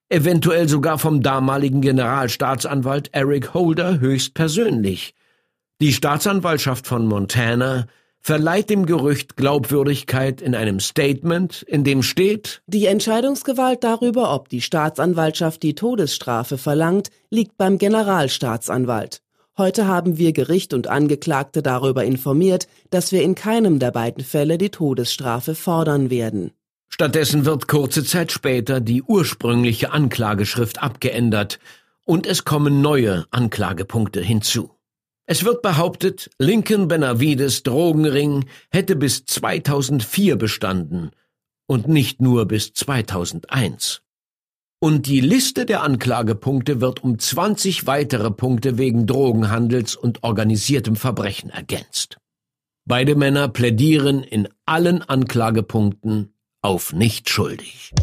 [0.10, 5.14] Eventuell sogar vom damaligen Generalstaatsanwalt Eric Holder höchstpersönlich.
[5.82, 7.86] Die Staatsanwaltschaft von Montana
[8.22, 14.62] verleiht dem Gerücht Glaubwürdigkeit in einem Statement, in dem steht Die Entscheidungsgewalt darüber, ob die
[14.62, 19.22] Staatsanwaltschaft die Todesstrafe verlangt, liegt beim Generalstaatsanwalt.
[19.58, 24.58] Heute haben wir Gericht und Angeklagte darüber informiert, dass wir in keinem der beiden Fälle
[24.58, 26.52] die Todesstrafe fordern werden.
[26.88, 31.60] Stattdessen wird kurze Zeit später die ursprüngliche Anklageschrift abgeändert
[32.06, 34.72] und es kommen neue Anklagepunkte hinzu.
[35.32, 41.12] Es wird behauptet, Lincoln Benavides Drogenring hätte bis 2004 bestanden
[41.68, 44.02] und nicht nur bis 2001.
[44.80, 51.52] Und die Liste der Anklagepunkte wird um 20 weitere Punkte wegen Drogenhandels und organisiertem Verbrechen
[51.52, 52.18] ergänzt.
[52.88, 57.94] Beide Männer plädieren in allen Anklagepunkten auf nicht schuldig.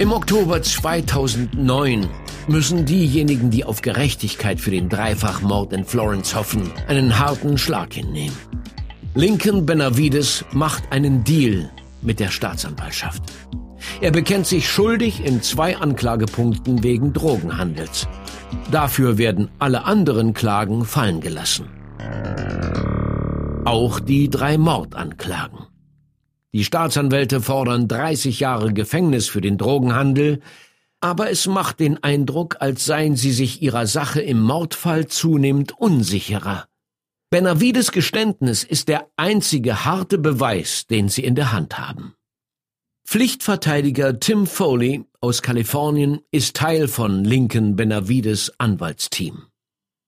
[0.00, 2.08] Im Oktober 2009
[2.48, 8.34] müssen diejenigen, die auf Gerechtigkeit für den Dreifachmord in Florence hoffen, einen harten Schlag hinnehmen.
[9.14, 11.70] Lincoln Benavides macht einen Deal
[12.00, 13.22] mit der Staatsanwaltschaft.
[14.00, 18.08] Er bekennt sich schuldig in zwei Anklagepunkten wegen Drogenhandels.
[18.70, 21.66] Dafür werden alle anderen Klagen fallen gelassen.
[23.66, 25.69] Auch die drei Mordanklagen.
[26.52, 30.40] Die Staatsanwälte fordern 30 Jahre Gefängnis für den Drogenhandel,
[31.00, 36.66] aber es macht den Eindruck, als seien sie sich ihrer Sache im Mordfall zunehmend unsicherer.
[37.30, 42.14] Benavides Geständnis ist der einzige harte Beweis, den sie in der Hand haben.
[43.06, 49.49] Pflichtverteidiger Tim Foley aus Kalifornien ist Teil von Lincoln Benavides Anwaltsteam.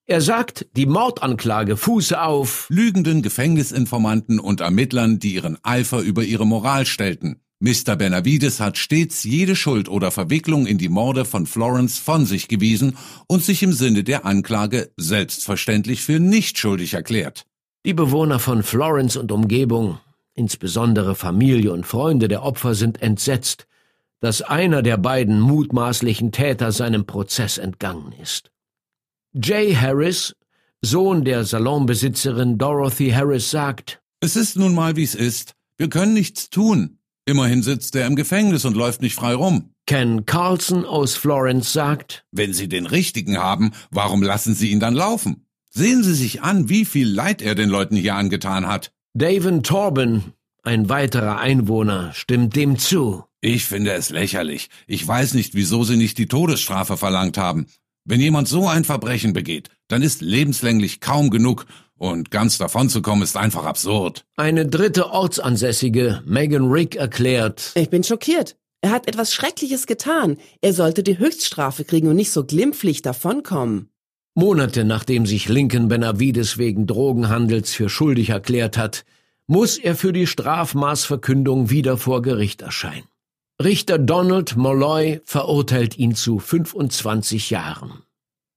[0.07, 6.47] Er sagt, die Mordanklage fuße auf lügenden Gefängnisinformanten und Ermittlern, die ihren Eifer über ihre
[6.47, 7.41] Moral stellten.
[7.61, 7.95] Mr.
[7.95, 12.97] Benavides hat stets jede Schuld oder Verwicklung in die Morde von Florence von sich gewiesen
[13.29, 17.47] und sich im Sinne der Anklage selbstverständlich für nicht schuldig erklärt.
[17.87, 19.99] Die Bewohner von Florence und Umgebung,
[20.35, 23.69] insbesondere Familie und Freunde der Opfer, sind entsetzt,
[24.19, 28.52] dass einer der beiden mutmaßlichen Täter seinem Prozess entgangen ist.
[29.35, 30.35] Jay Harris,
[30.83, 35.55] Sohn der Salonbesitzerin Dorothy Harris, sagt, Es ist nun mal, wie es ist.
[35.79, 36.99] Wir können nichts tun.
[37.25, 39.71] Immerhin sitzt er im Gefängnis und läuft nicht frei rum.
[39.87, 44.95] Ken Carlson aus Florence sagt, Wenn Sie den Richtigen haben, warum lassen Sie ihn dann
[44.95, 45.47] laufen?
[45.71, 48.93] Sehen Sie sich an, wie viel Leid er den Leuten hier angetan hat.
[49.15, 53.25] Davin Torben, ein weiterer Einwohner, stimmt dem zu.
[53.41, 54.69] Ich finde es lächerlich.
[54.87, 57.67] Ich weiß nicht, wieso Sie nicht die Todesstrafe verlangt haben.
[58.05, 63.01] Wenn jemand so ein Verbrechen begeht, dann ist lebenslänglich kaum genug und ganz davon zu
[63.01, 64.25] kommen ist einfach absurd.
[64.37, 68.57] Eine dritte Ortsansässige, Megan Rick, erklärt, Ich bin schockiert.
[68.81, 70.37] Er hat etwas Schreckliches getan.
[70.61, 73.91] Er sollte die Höchststrafe kriegen und nicht so glimpflich davonkommen.
[74.35, 79.05] Monate nachdem sich Lincoln Benavides wegen Drogenhandels für schuldig erklärt hat,
[79.47, 83.05] muss er für die Strafmaßverkündung wieder vor Gericht erscheinen.
[83.65, 88.03] Richter Donald Molloy verurteilt ihn zu 25 Jahren.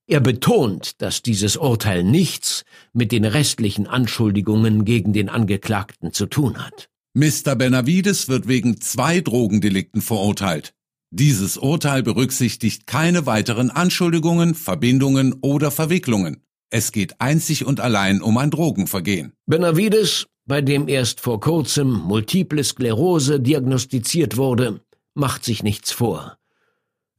[0.08, 6.58] Er betont, dass dieses Urteil nichts mit den restlichen Anschuldigungen gegen den Angeklagten zu tun
[6.58, 6.88] hat.
[7.14, 7.56] Mr.
[7.56, 10.74] Benavides wird wegen zwei Drogendelikten verurteilt.
[11.10, 16.42] Dieses Urteil berücksichtigt keine weiteren Anschuldigungen, Verbindungen oder Verwicklungen.
[16.70, 19.32] Es geht einzig und allein um ein Drogenvergehen.
[19.46, 24.80] Benavides, bei dem erst vor kurzem Multiple Sklerose diagnostiziert wurde,
[25.16, 26.38] macht sich nichts vor.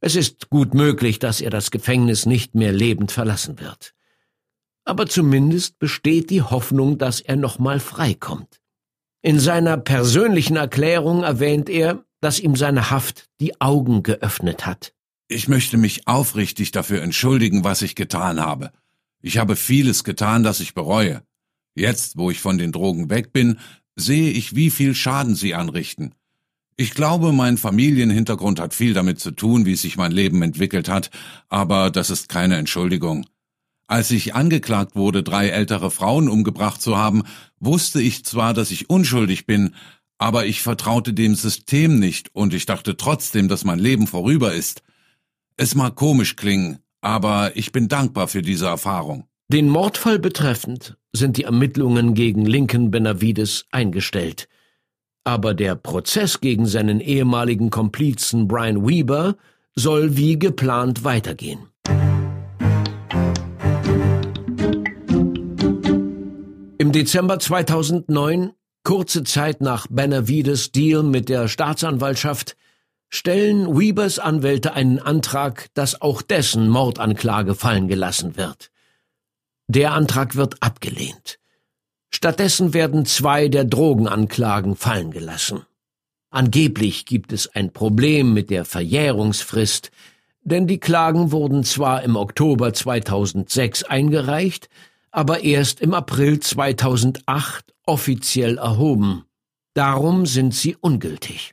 [0.00, 3.94] Es ist gut möglich, dass er das Gefängnis nicht mehr lebend verlassen wird.
[4.84, 8.60] Aber zumindest besteht die Hoffnung, dass er nochmal freikommt.
[9.22, 14.94] In seiner persönlichen Erklärung erwähnt er, dass ihm seine Haft die Augen geöffnet hat.
[15.28, 18.72] Ich möchte mich aufrichtig dafür entschuldigen, was ich getan habe.
[19.20, 21.22] Ich habe vieles getan, das ich bereue.
[21.74, 23.58] Jetzt, wo ich von den Drogen weg bin,
[23.94, 26.14] sehe ich, wie viel Schaden sie anrichten.
[26.80, 31.10] Ich glaube, mein Familienhintergrund hat viel damit zu tun, wie sich mein Leben entwickelt hat,
[31.48, 33.26] aber das ist keine Entschuldigung.
[33.88, 37.24] Als ich angeklagt wurde, drei ältere Frauen umgebracht zu haben,
[37.58, 39.74] wusste ich zwar, dass ich unschuldig bin,
[40.18, 44.82] aber ich vertraute dem System nicht und ich dachte trotzdem, dass mein Leben vorüber ist.
[45.56, 49.24] Es mag komisch klingen, aber ich bin dankbar für diese Erfahrung.
[49.48, 54.48] Den Mordfall betreffend sind die Ermittlungen gegen Lincoln Benavides eingestellt.
[55.24, 59.36] Aber der Prozess gegen seinen ehemaligen Komplizen Brian Weber
[59.74, 61.68] soll wie geplant weitergehen.
[66.80, 68.52] Im Dezember 2009,
[68.84, 72.56] kurze Zeit nach Benavides Deal mit der Staatsanwaltschaft,
[73.08, 78.70] stellen Weebers Anwälte einen Antrag, dass auch dessen Mordanklage fallen gelassen wird.
[79.66, 81.38] Der Antrag wird abgelehnt.
[82.10, 85.62] Stattdessen werden zwei der Drogenanklagen fallen gelassen.
[86.30, 89.90] Angeblich gibt es ein Problem mit der Verjährungsfrist,
[90.42, 94.68] denn die Klagen wurden zwar im Oktober 2006 eingereicht,
[95.10, 99.24] aber erst im April 2008 offiziell erhoben.
[99.74, 101.52] Darum sind sie ungültig.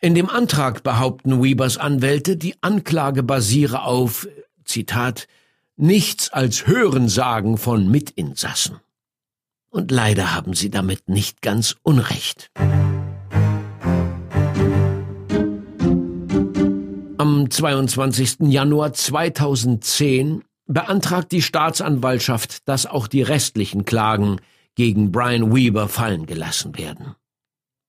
[0.00, 4.26] In dem Antrag behaupten Weebers Anwälte, die Anklage basiere auf,
[4.64, 5.28] Zitat,
[5.76, 8.80] nichts als Hörensagen von Mitinsassen.
[9.72, 12.50] Und leider haben sie damit nicht ganz Unrecht.
[17.16, 18.40] Am 22.
[18.40, 24.42] Januar 2010 beantragt die Staatsanwaltschaft, dass auch die restlichen Klagen
[24.74, 27.16] gegen Brian Weber fallen gelassen werden.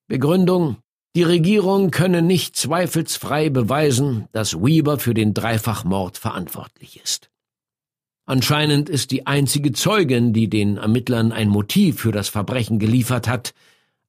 [0.08, 0.78] Begründung
[1.16, 7.30] die Regierung könne nicht zweifelsfrei beweisen, dass Weber für den Dreifachmord verantwortlich ist.
[8.26, 13.54] Anscheinend ist die einzige Zeugin, die den Ermittlern ein Motiv für das Verbrechen geliefert hat,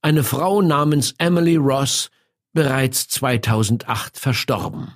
[0.02, 2.10] eine Frau namens Emily Ross,
[2.52, 4.92] bereits 2008 verstorben.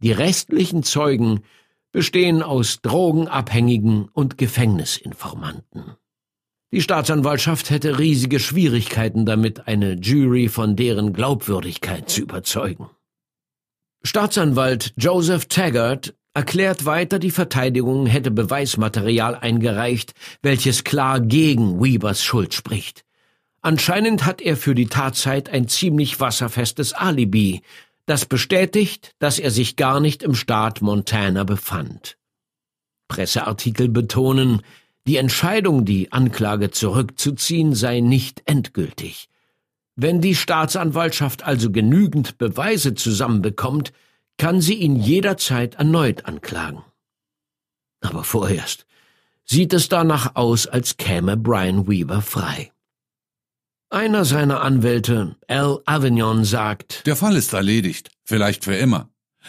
[0.00, 1.40] Die restlichen Zeugen
[1.92, 5.96] bestehen aus Drogenabhängigen und Gefängnisinformanten.
[6.70, 12.90] Die Staatsanwaltschaft hätte riesige Schwierigkeiten damit, eine Jury von deren Glaubwürdigkeit zu überzeugen.
[14.02, 22.54] Staatsanwalt Joseph Taggart erklärt weiter, die Verteidigung hätte Beweismaterial eingereicht, welches klar gegen Weavers Schuld
[22.54, 23.04] spricht.
[23.60, 27.62] Anscheinend hat er für die Tatzeit ein ziemlich wasserfestes Alibi,
[28.06, 32.16] das bestätigt, dass er sich gar nicht im Staat Montana befand.
[33.08, 34.62] Presseartikel betonen,
[35.08, 39.28] die Entscheidung, die Anklage zurückzuziehen, sei nicht endgültig.
[39.96, 43.92] Wenn die Staatsanwaltschaft also genügend Beweise zusammenbekommt,
[44.38, 46.82] kann sie ihn jederzeit erneut anklagen.
[48.00, 48.86] Aber vorerst
[49.44, 52.72] sieht es danach aus, als käme Brian Weaver frei.
[53.90, 59.08] Einer seiner Anwälte, Al Avignon, sagt, Der Fall ist erledigt, vielleicht für immer.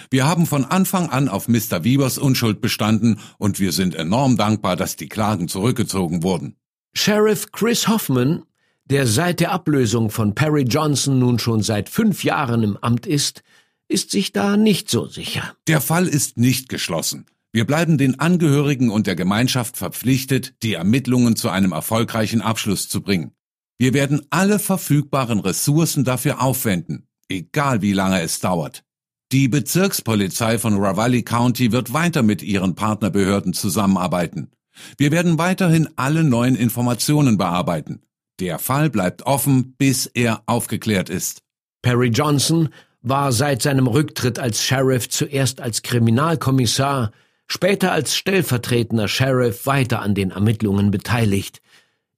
[0.10, 1.84] Wir haben von Anfang an auf Mr.
[1.84, 6.56] Wiebers Unschuld bestanden und wir sind enorm dankbar, dass die Klagen zurückgezogen wurden.
[6.94, 8.44] Sheriff Chris Hoffman,
[8.86, 13.44] der seit der Ablösung von Perry Johnson nun schon seit fünf Jahren im Amt ist,
[13.90, 15.56] ist sich da nicht so sicher.
[15.68, 17.26] Der Fall ist nicht geschlossen.
[17.52, 23.02] Wir bleiben den Angehörigen und der Gemeinschaft verpflichtet, die Ermittlungen zu einem erfolgreichen Abschluss zu
[23.02, 23.32] bringen.
[23.80, 28.84] Wir werden alle verfügbaren Ressourcen dafür aufwenden, egal wie lange es dauert.
[29.32, 34.52] Die Bezirkspolizei von Ravalli County wird weiter mit ihren Partnerbehörden zusammenarbeiten.
[34.98, 38.02] Wir werden weiterhin alle neuen Informationen bearbeiten.
[38.40, 41.42] Der Fall bleibt offen, bis er aufgeklärt ist.
[41.82, 42.70] Perry Johnson
[43.02, 47.12] war seit seinem Rücktritt als Sheriff zuerst als Kriminalkommissar,
[47.48, 51.62] später als stellvertretender Sheriff weiter an den Ermittlungen beteiligt.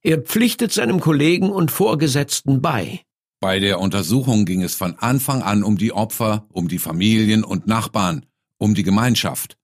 [0.01, 3.01] Er pflichtet seinem Kollegen und Vorgesetzten bei.
[3.39, 7.67] Bei der Untersuchung ging es von Anfang an um die Opfer, um die Familien und
[7.67, 8.25] Nachbarn,
[8.57, 9.57] um die Gemeinschaft.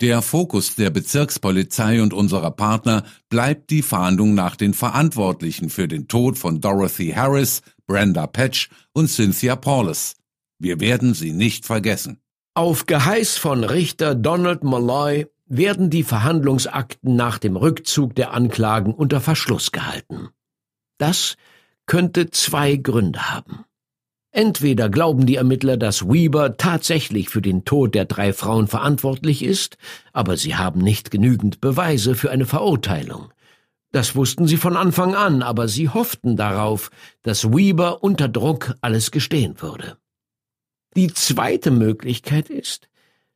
[0.00, 6.08] Der Fokus der Bezirkspolizei und unserer Partner bleibt die Fahndung nach den Verantwortlichen für den
[6.08, 10.14] Tod von Dorothy Harris, Brenda Patch und Cynthia Paulus.
[10.58, 12.20] Wir werden sie nicht vergessen.
[12.54, 19.20] Auf Geheiß von Richter Donald Malloy werden die Verhandlungsakten nach dem Rückzug der Anklagen unter
[19.20, 20.28] Verschluss gehalten.
[20.98, 21.36] Das
[21.86, 23.64] könnte zwei Gründe haben.
[24.30, 29.78] Entweder glauben die Ermittler, dass Weber tatsächlich für den Tod der drei Frauen verantwortlich ist,
[30.12, 33.32] aber sie haben nicht genügend Beweise für eine Verurteilung.
[33.90, 36.90] Das wussten sie von Anfang an, aber sie hofften darauf,
[37.22, 39.96] dass Weber unter Druck alles gestehen würde.
[40.98, 42.88] Die zweite Möglichkeit ist,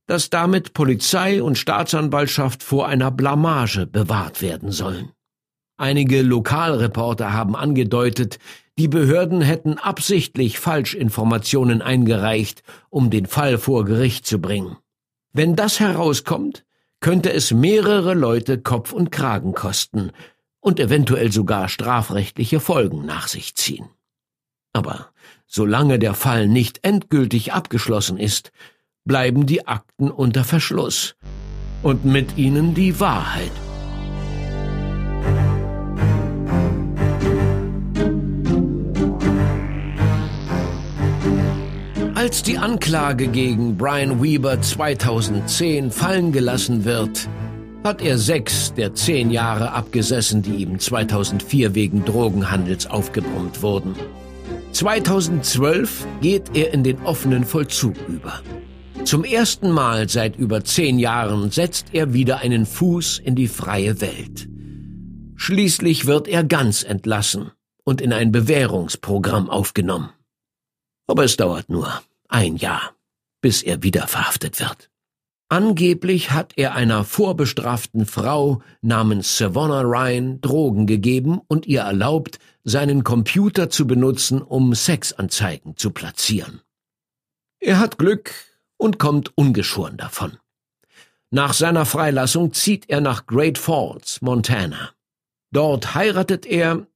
[0.09, 5.13] dass damit Polizei und Staatsanwaltschaft vor einer Blamage bewahrt werden sollen.
[5.77, 8.41] Einige Lokalreporter haben angedeutet,
[8.81, 14.77] die Behörden hätten absichtlich Falschinformationen eingereicht, um den Fall vor Gericht zu bringen.
[15.33, 16.65] Wenn das herauskommt,
[16.99, 20.11] könnte es mehrere Leute Kopf und Kragen kosten
[20.59, 23.89] und eventuell sogar strafrechtliche Folgen nach sich ziehen.
[24.73, 25.13] Aber
[25.53, 28.53] solange der Fall nicht endgültig abgeschlossen ist,
[29.05, 31.15] bleiben die Akten unter Verschluss
[31.83, 33.51] und mit ihnen die Wahrheit.
[42.15, 47.29] Als die Anklage gegen Brian Weber 2010 fallen gelassen wird,
[47.85, 53.97] hat er sechs der zehn Jahre abgesessen, die ihm 2004 wegen Drogenhandels aufgebrummt wurden.
[54.73, 58.41] 2012 geht er in den offenen Vollzug über.
[59.05, 64.01] Zum ersten Mal seit über zehn Jahren setzt er wieder einen Fuß in die freie
[64.01, 64.49] Welt.
[65.37, 67.51] Schließlich wird er ganz entlassen
[67.85, 70.11] und in ein Bewährungsprogramm aufgenommen.
[71.07, 72.95] Aber es dauert nur ein Jahr,
[73.41, 74.89] bis er wieder verhaftet wird.
[75.49, 83.05] Angeblich hat er einer vorbestraften Frau namens Savannah Ryan Drogen gegeben und ihr erlaubt, seinen
[83.05, 86.61] Computer zu benutzen, um Sexanzeigen zu platzieren.
[87.61, 88.33] Er hat Glück
[88.77, 90.39] und kommt ungeschoren davon.
[91.31, 94.91] Nach seiner Freilassung zieht er nach Great Falls, Montana.
[95.51, 96.87] Dort heiratet er,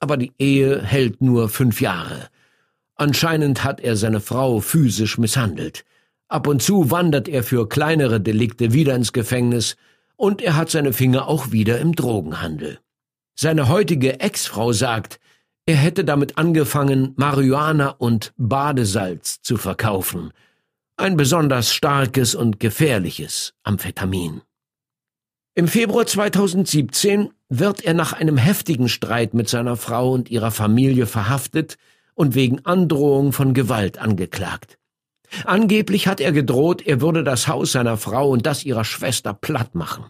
[0.00, 2.28] aber die Ehe hält nur fünf Jahre,
[3.02, 5.84] Anscheinend hat er seine Frau physisch misshandelt.
[6.28, 9.76] Ab und zu wandert er für kleinere Delikte wieder ins Gefängnis
[10.14, 12.78] und er hat seine Finger auch wieder im Drogenhandel.
[13.34, 15.18] Seine heutige Ex-Frau sagt,
[15.64, 20.32] er hätte damit angefangen, Marihuana und Badesalz zu verkaufen.
[20.96, 24.42] Ein besonders starkes und gefährliches Amphetamin.
[25.54, 31.06] Im Februar 2017 wird er nach einem heftigen Streit mit seiner Frau und ihrer Familie
[31.06, 31.76] verhaftet
[32.14, 34.78] und wegen Androhung von Gewalt angeklagt.
[35.44, 39.74] Angeblich hat er gedroht, er würde das Haus seiner Frau und das ihrer Schwester platt
[39.74, 40.06] machen.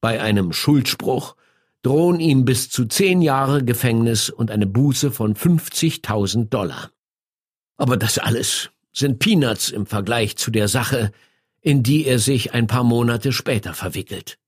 [0.00, 1.36] Bei einem Schuldspruch
[1.82, 6.90] drohen ihm bis zu zehn Jahre Gefängnis und eine Buße von 50.000 Dollar.
[7.76, 11.12] Aber das alles sind Peanuts im Vergleich zu der Sache,
[11.60, 14.38] in die er sich ein paar Monate später verwickelt.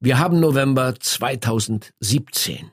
[0.00, 2.70] Wir haben November 2017.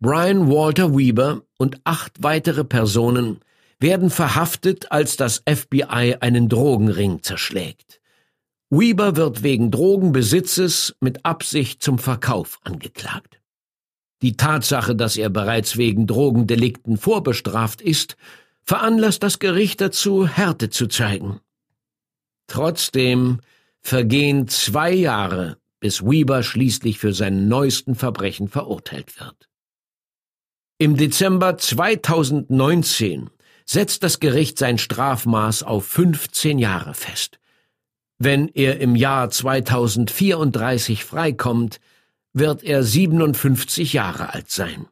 [0.00, 3.40] Brian Walter Weber und acht weitere Personen
[3.80, 8.00] werden verhaftet, als das FBI einen Drogenring zerschlägt.
[8.78, 13.40] Weber wird wegen Drogenbesitzes mit Absicht zum Verkauf angeklagt.
[14.20, 18.16] Die Tatsache, dass er bereits wegen Drogendelikten vorbestraft ist,
[18.62, 21.40] veranlasst das Gericht dazu, Härte zu zeigen.
[22.46, 23.40] Trotzdem
[23.80, 29.48] vergehen zwei Jahre, bis Weber schließlich für seinen neuesten Verbrechen verurteilt wird.
[30.78, 33.30] Im Dezember 2019
[33.66, 37.38] setzt das Gericht sein Strafmaß auf 15 Jahre fest.
[38.18, 41.80] Wenn er im Jahr 2034 freikommt,
[42.32, 44.86] wird er 57 Jahre alt sein.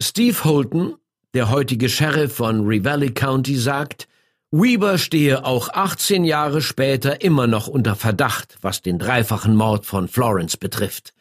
[0.00, 0.96] Steve Holton,
[1.34, 4.08] der heutige Sheriff von Ravalli County, sagt,
[4.50, 10.08] Weber stehe auch 18 Jahre später immer noch unter Verdacht, was den dreifachen Mord von
[10.08, 11.14] Florence betrifft.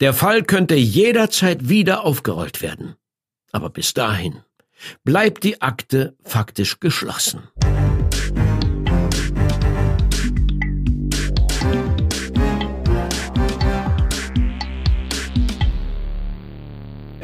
[0.00, 2.94] Der Fall könnte jederzeit wieder aufgerollt werden.
[3.50, 4.42] Aber bis dahin
[5.04, 7.48] bleibt die Akte faktisch geschlossen.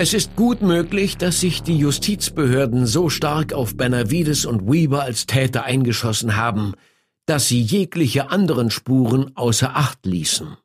[0.00, 5.26] Es ist gut möglich, dass sich die Justizbehörden so stark auf Benavides und Weber als
[5.26, 6.74] Täter eingeschossen haben,
[7.26, 10.56] dass sie jegliche anderen Spuren außer Acht ließen.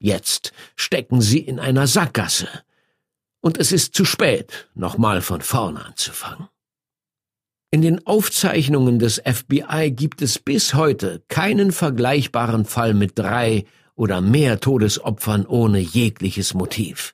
[0.00, 2.48] Jetzt stecken sie in einer Sackgasse,
[3.40, 6.48] und es ist zu spät, nochmal von vorne anzufangen.
[7.70, 13.64] In den Aufzeichnungen des FBI gibt es bis heute keinen vergleichbaren Fall mit drei
[13.94, 17.13] oder mehr Todesopfern ohne jegliches Motiv.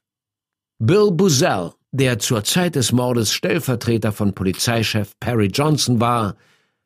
[0.83, 6.37] Bill Buzell, der zur Zeit des Mordes Stellvertreter von Polizeichef Perry Johnson war,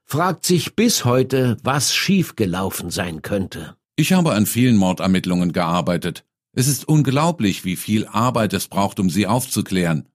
[0.05, 3.77] fragt sich bis heute, was schiefgelaufen sein könnte.
[3.95, 6.25] Ich habe an vielen Mordermittlungen gearbeitet.
[6.57, 10.09] Es ist unglaublich, wie viel Arbeit es braucht, um sie aufzuklären.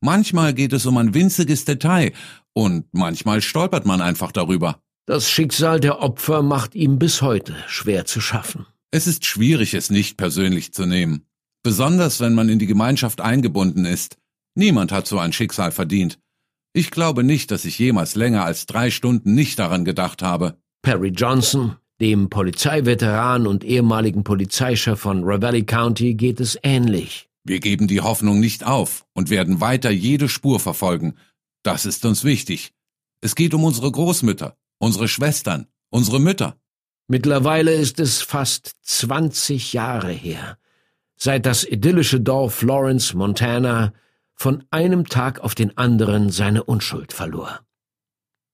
[0.00, 2.12] Manchmal geht es um ein winziges Detail
[2.54, 4.80] und manchmal stolpert man einfach darüber.
[5.04, 8.64] Das Schicksal der Opfer macht ihm bis heute schwer zu schaffen.
[8.92, 11.25] Es ist schwierig, es nicht persönlich zu nehmen.
[11.66, 14.18] Besonders wenn man in die Gemeinschaft eingebunden ist.
[14.54, 16.20] Niemand hat so ein Schicksal verdient.
[16.72, 20.58] Ich glaube nicht, dass ich jemals länger als drei Stunden nicht daran gedacht habe.
[20.82, 27.28] Perry Johnson, dem Polizeiveteran und ehemaligen Polizeichef von Ravalli County geht es ähnlich.
[27.42, 31.16] Wir geben die Hoffnung nicht auf und werden weiter jede Spur verfolgen.
[31.64, 32.74] Das ist uns wichtig.
[33.20, 36.56] Es geht um unsere Großmütter, unsere Schwestern, unsere Mütter.
[37.08, 40.58] Mittlerweile ist es fast 20 Jahre her,
[41.16, 43.92] seit das idyllische Dorf Florence, Montana,
[44.34, 47.60] von einem Tag auf den anderen seine Unschuld verlor.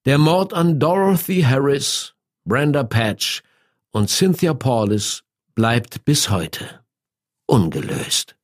[0.05, 3.43] Der Mord an Dorothy Harris, Brenda Patch
[3.91, 5.23] und Cynthia Paulus
[5.55, 6.81] bleibt bis heute
[7.47, 8.37] ungelöst.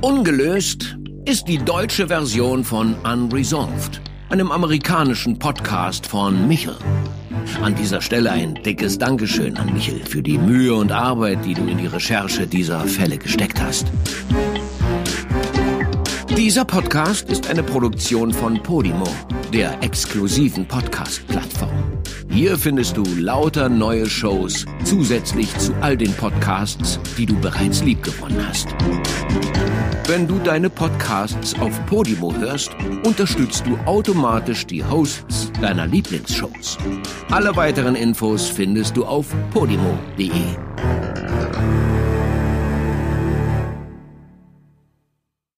[0.00, 6.76] Ungelöst ist die deutsche Version von Unresolved, einem amerikanischen Podcast von Michel.
[7.62, 11.66] An dieser Stelle ein dickes Dankeschön an Michel für die Mühe und Arbeit, die du
[11.66, 13.86] in die Recherche dieser Fälle gesteckt hast.
[16.36, 19.08] Dieser Podcast ist eine Produktion von Podimo,
[19.52, 22.05] der exklusiven Podcast-Plattform.
[22.30, 28.46] Hier findest du lauter neue Shows zusätzlich zu all den Podcasts, die du bereits liebgewonnen
[28.46, 28.68] hast.
[30.06, 32.70] Wenn du deine Podcasts auf Podimo hörst,
[33.04, 36.78] unterstützt du automatisch die Hosts deiner Lieblingsshows.
[37.30, 40.30] Alle weiteren Infos findest du auf podimo.de.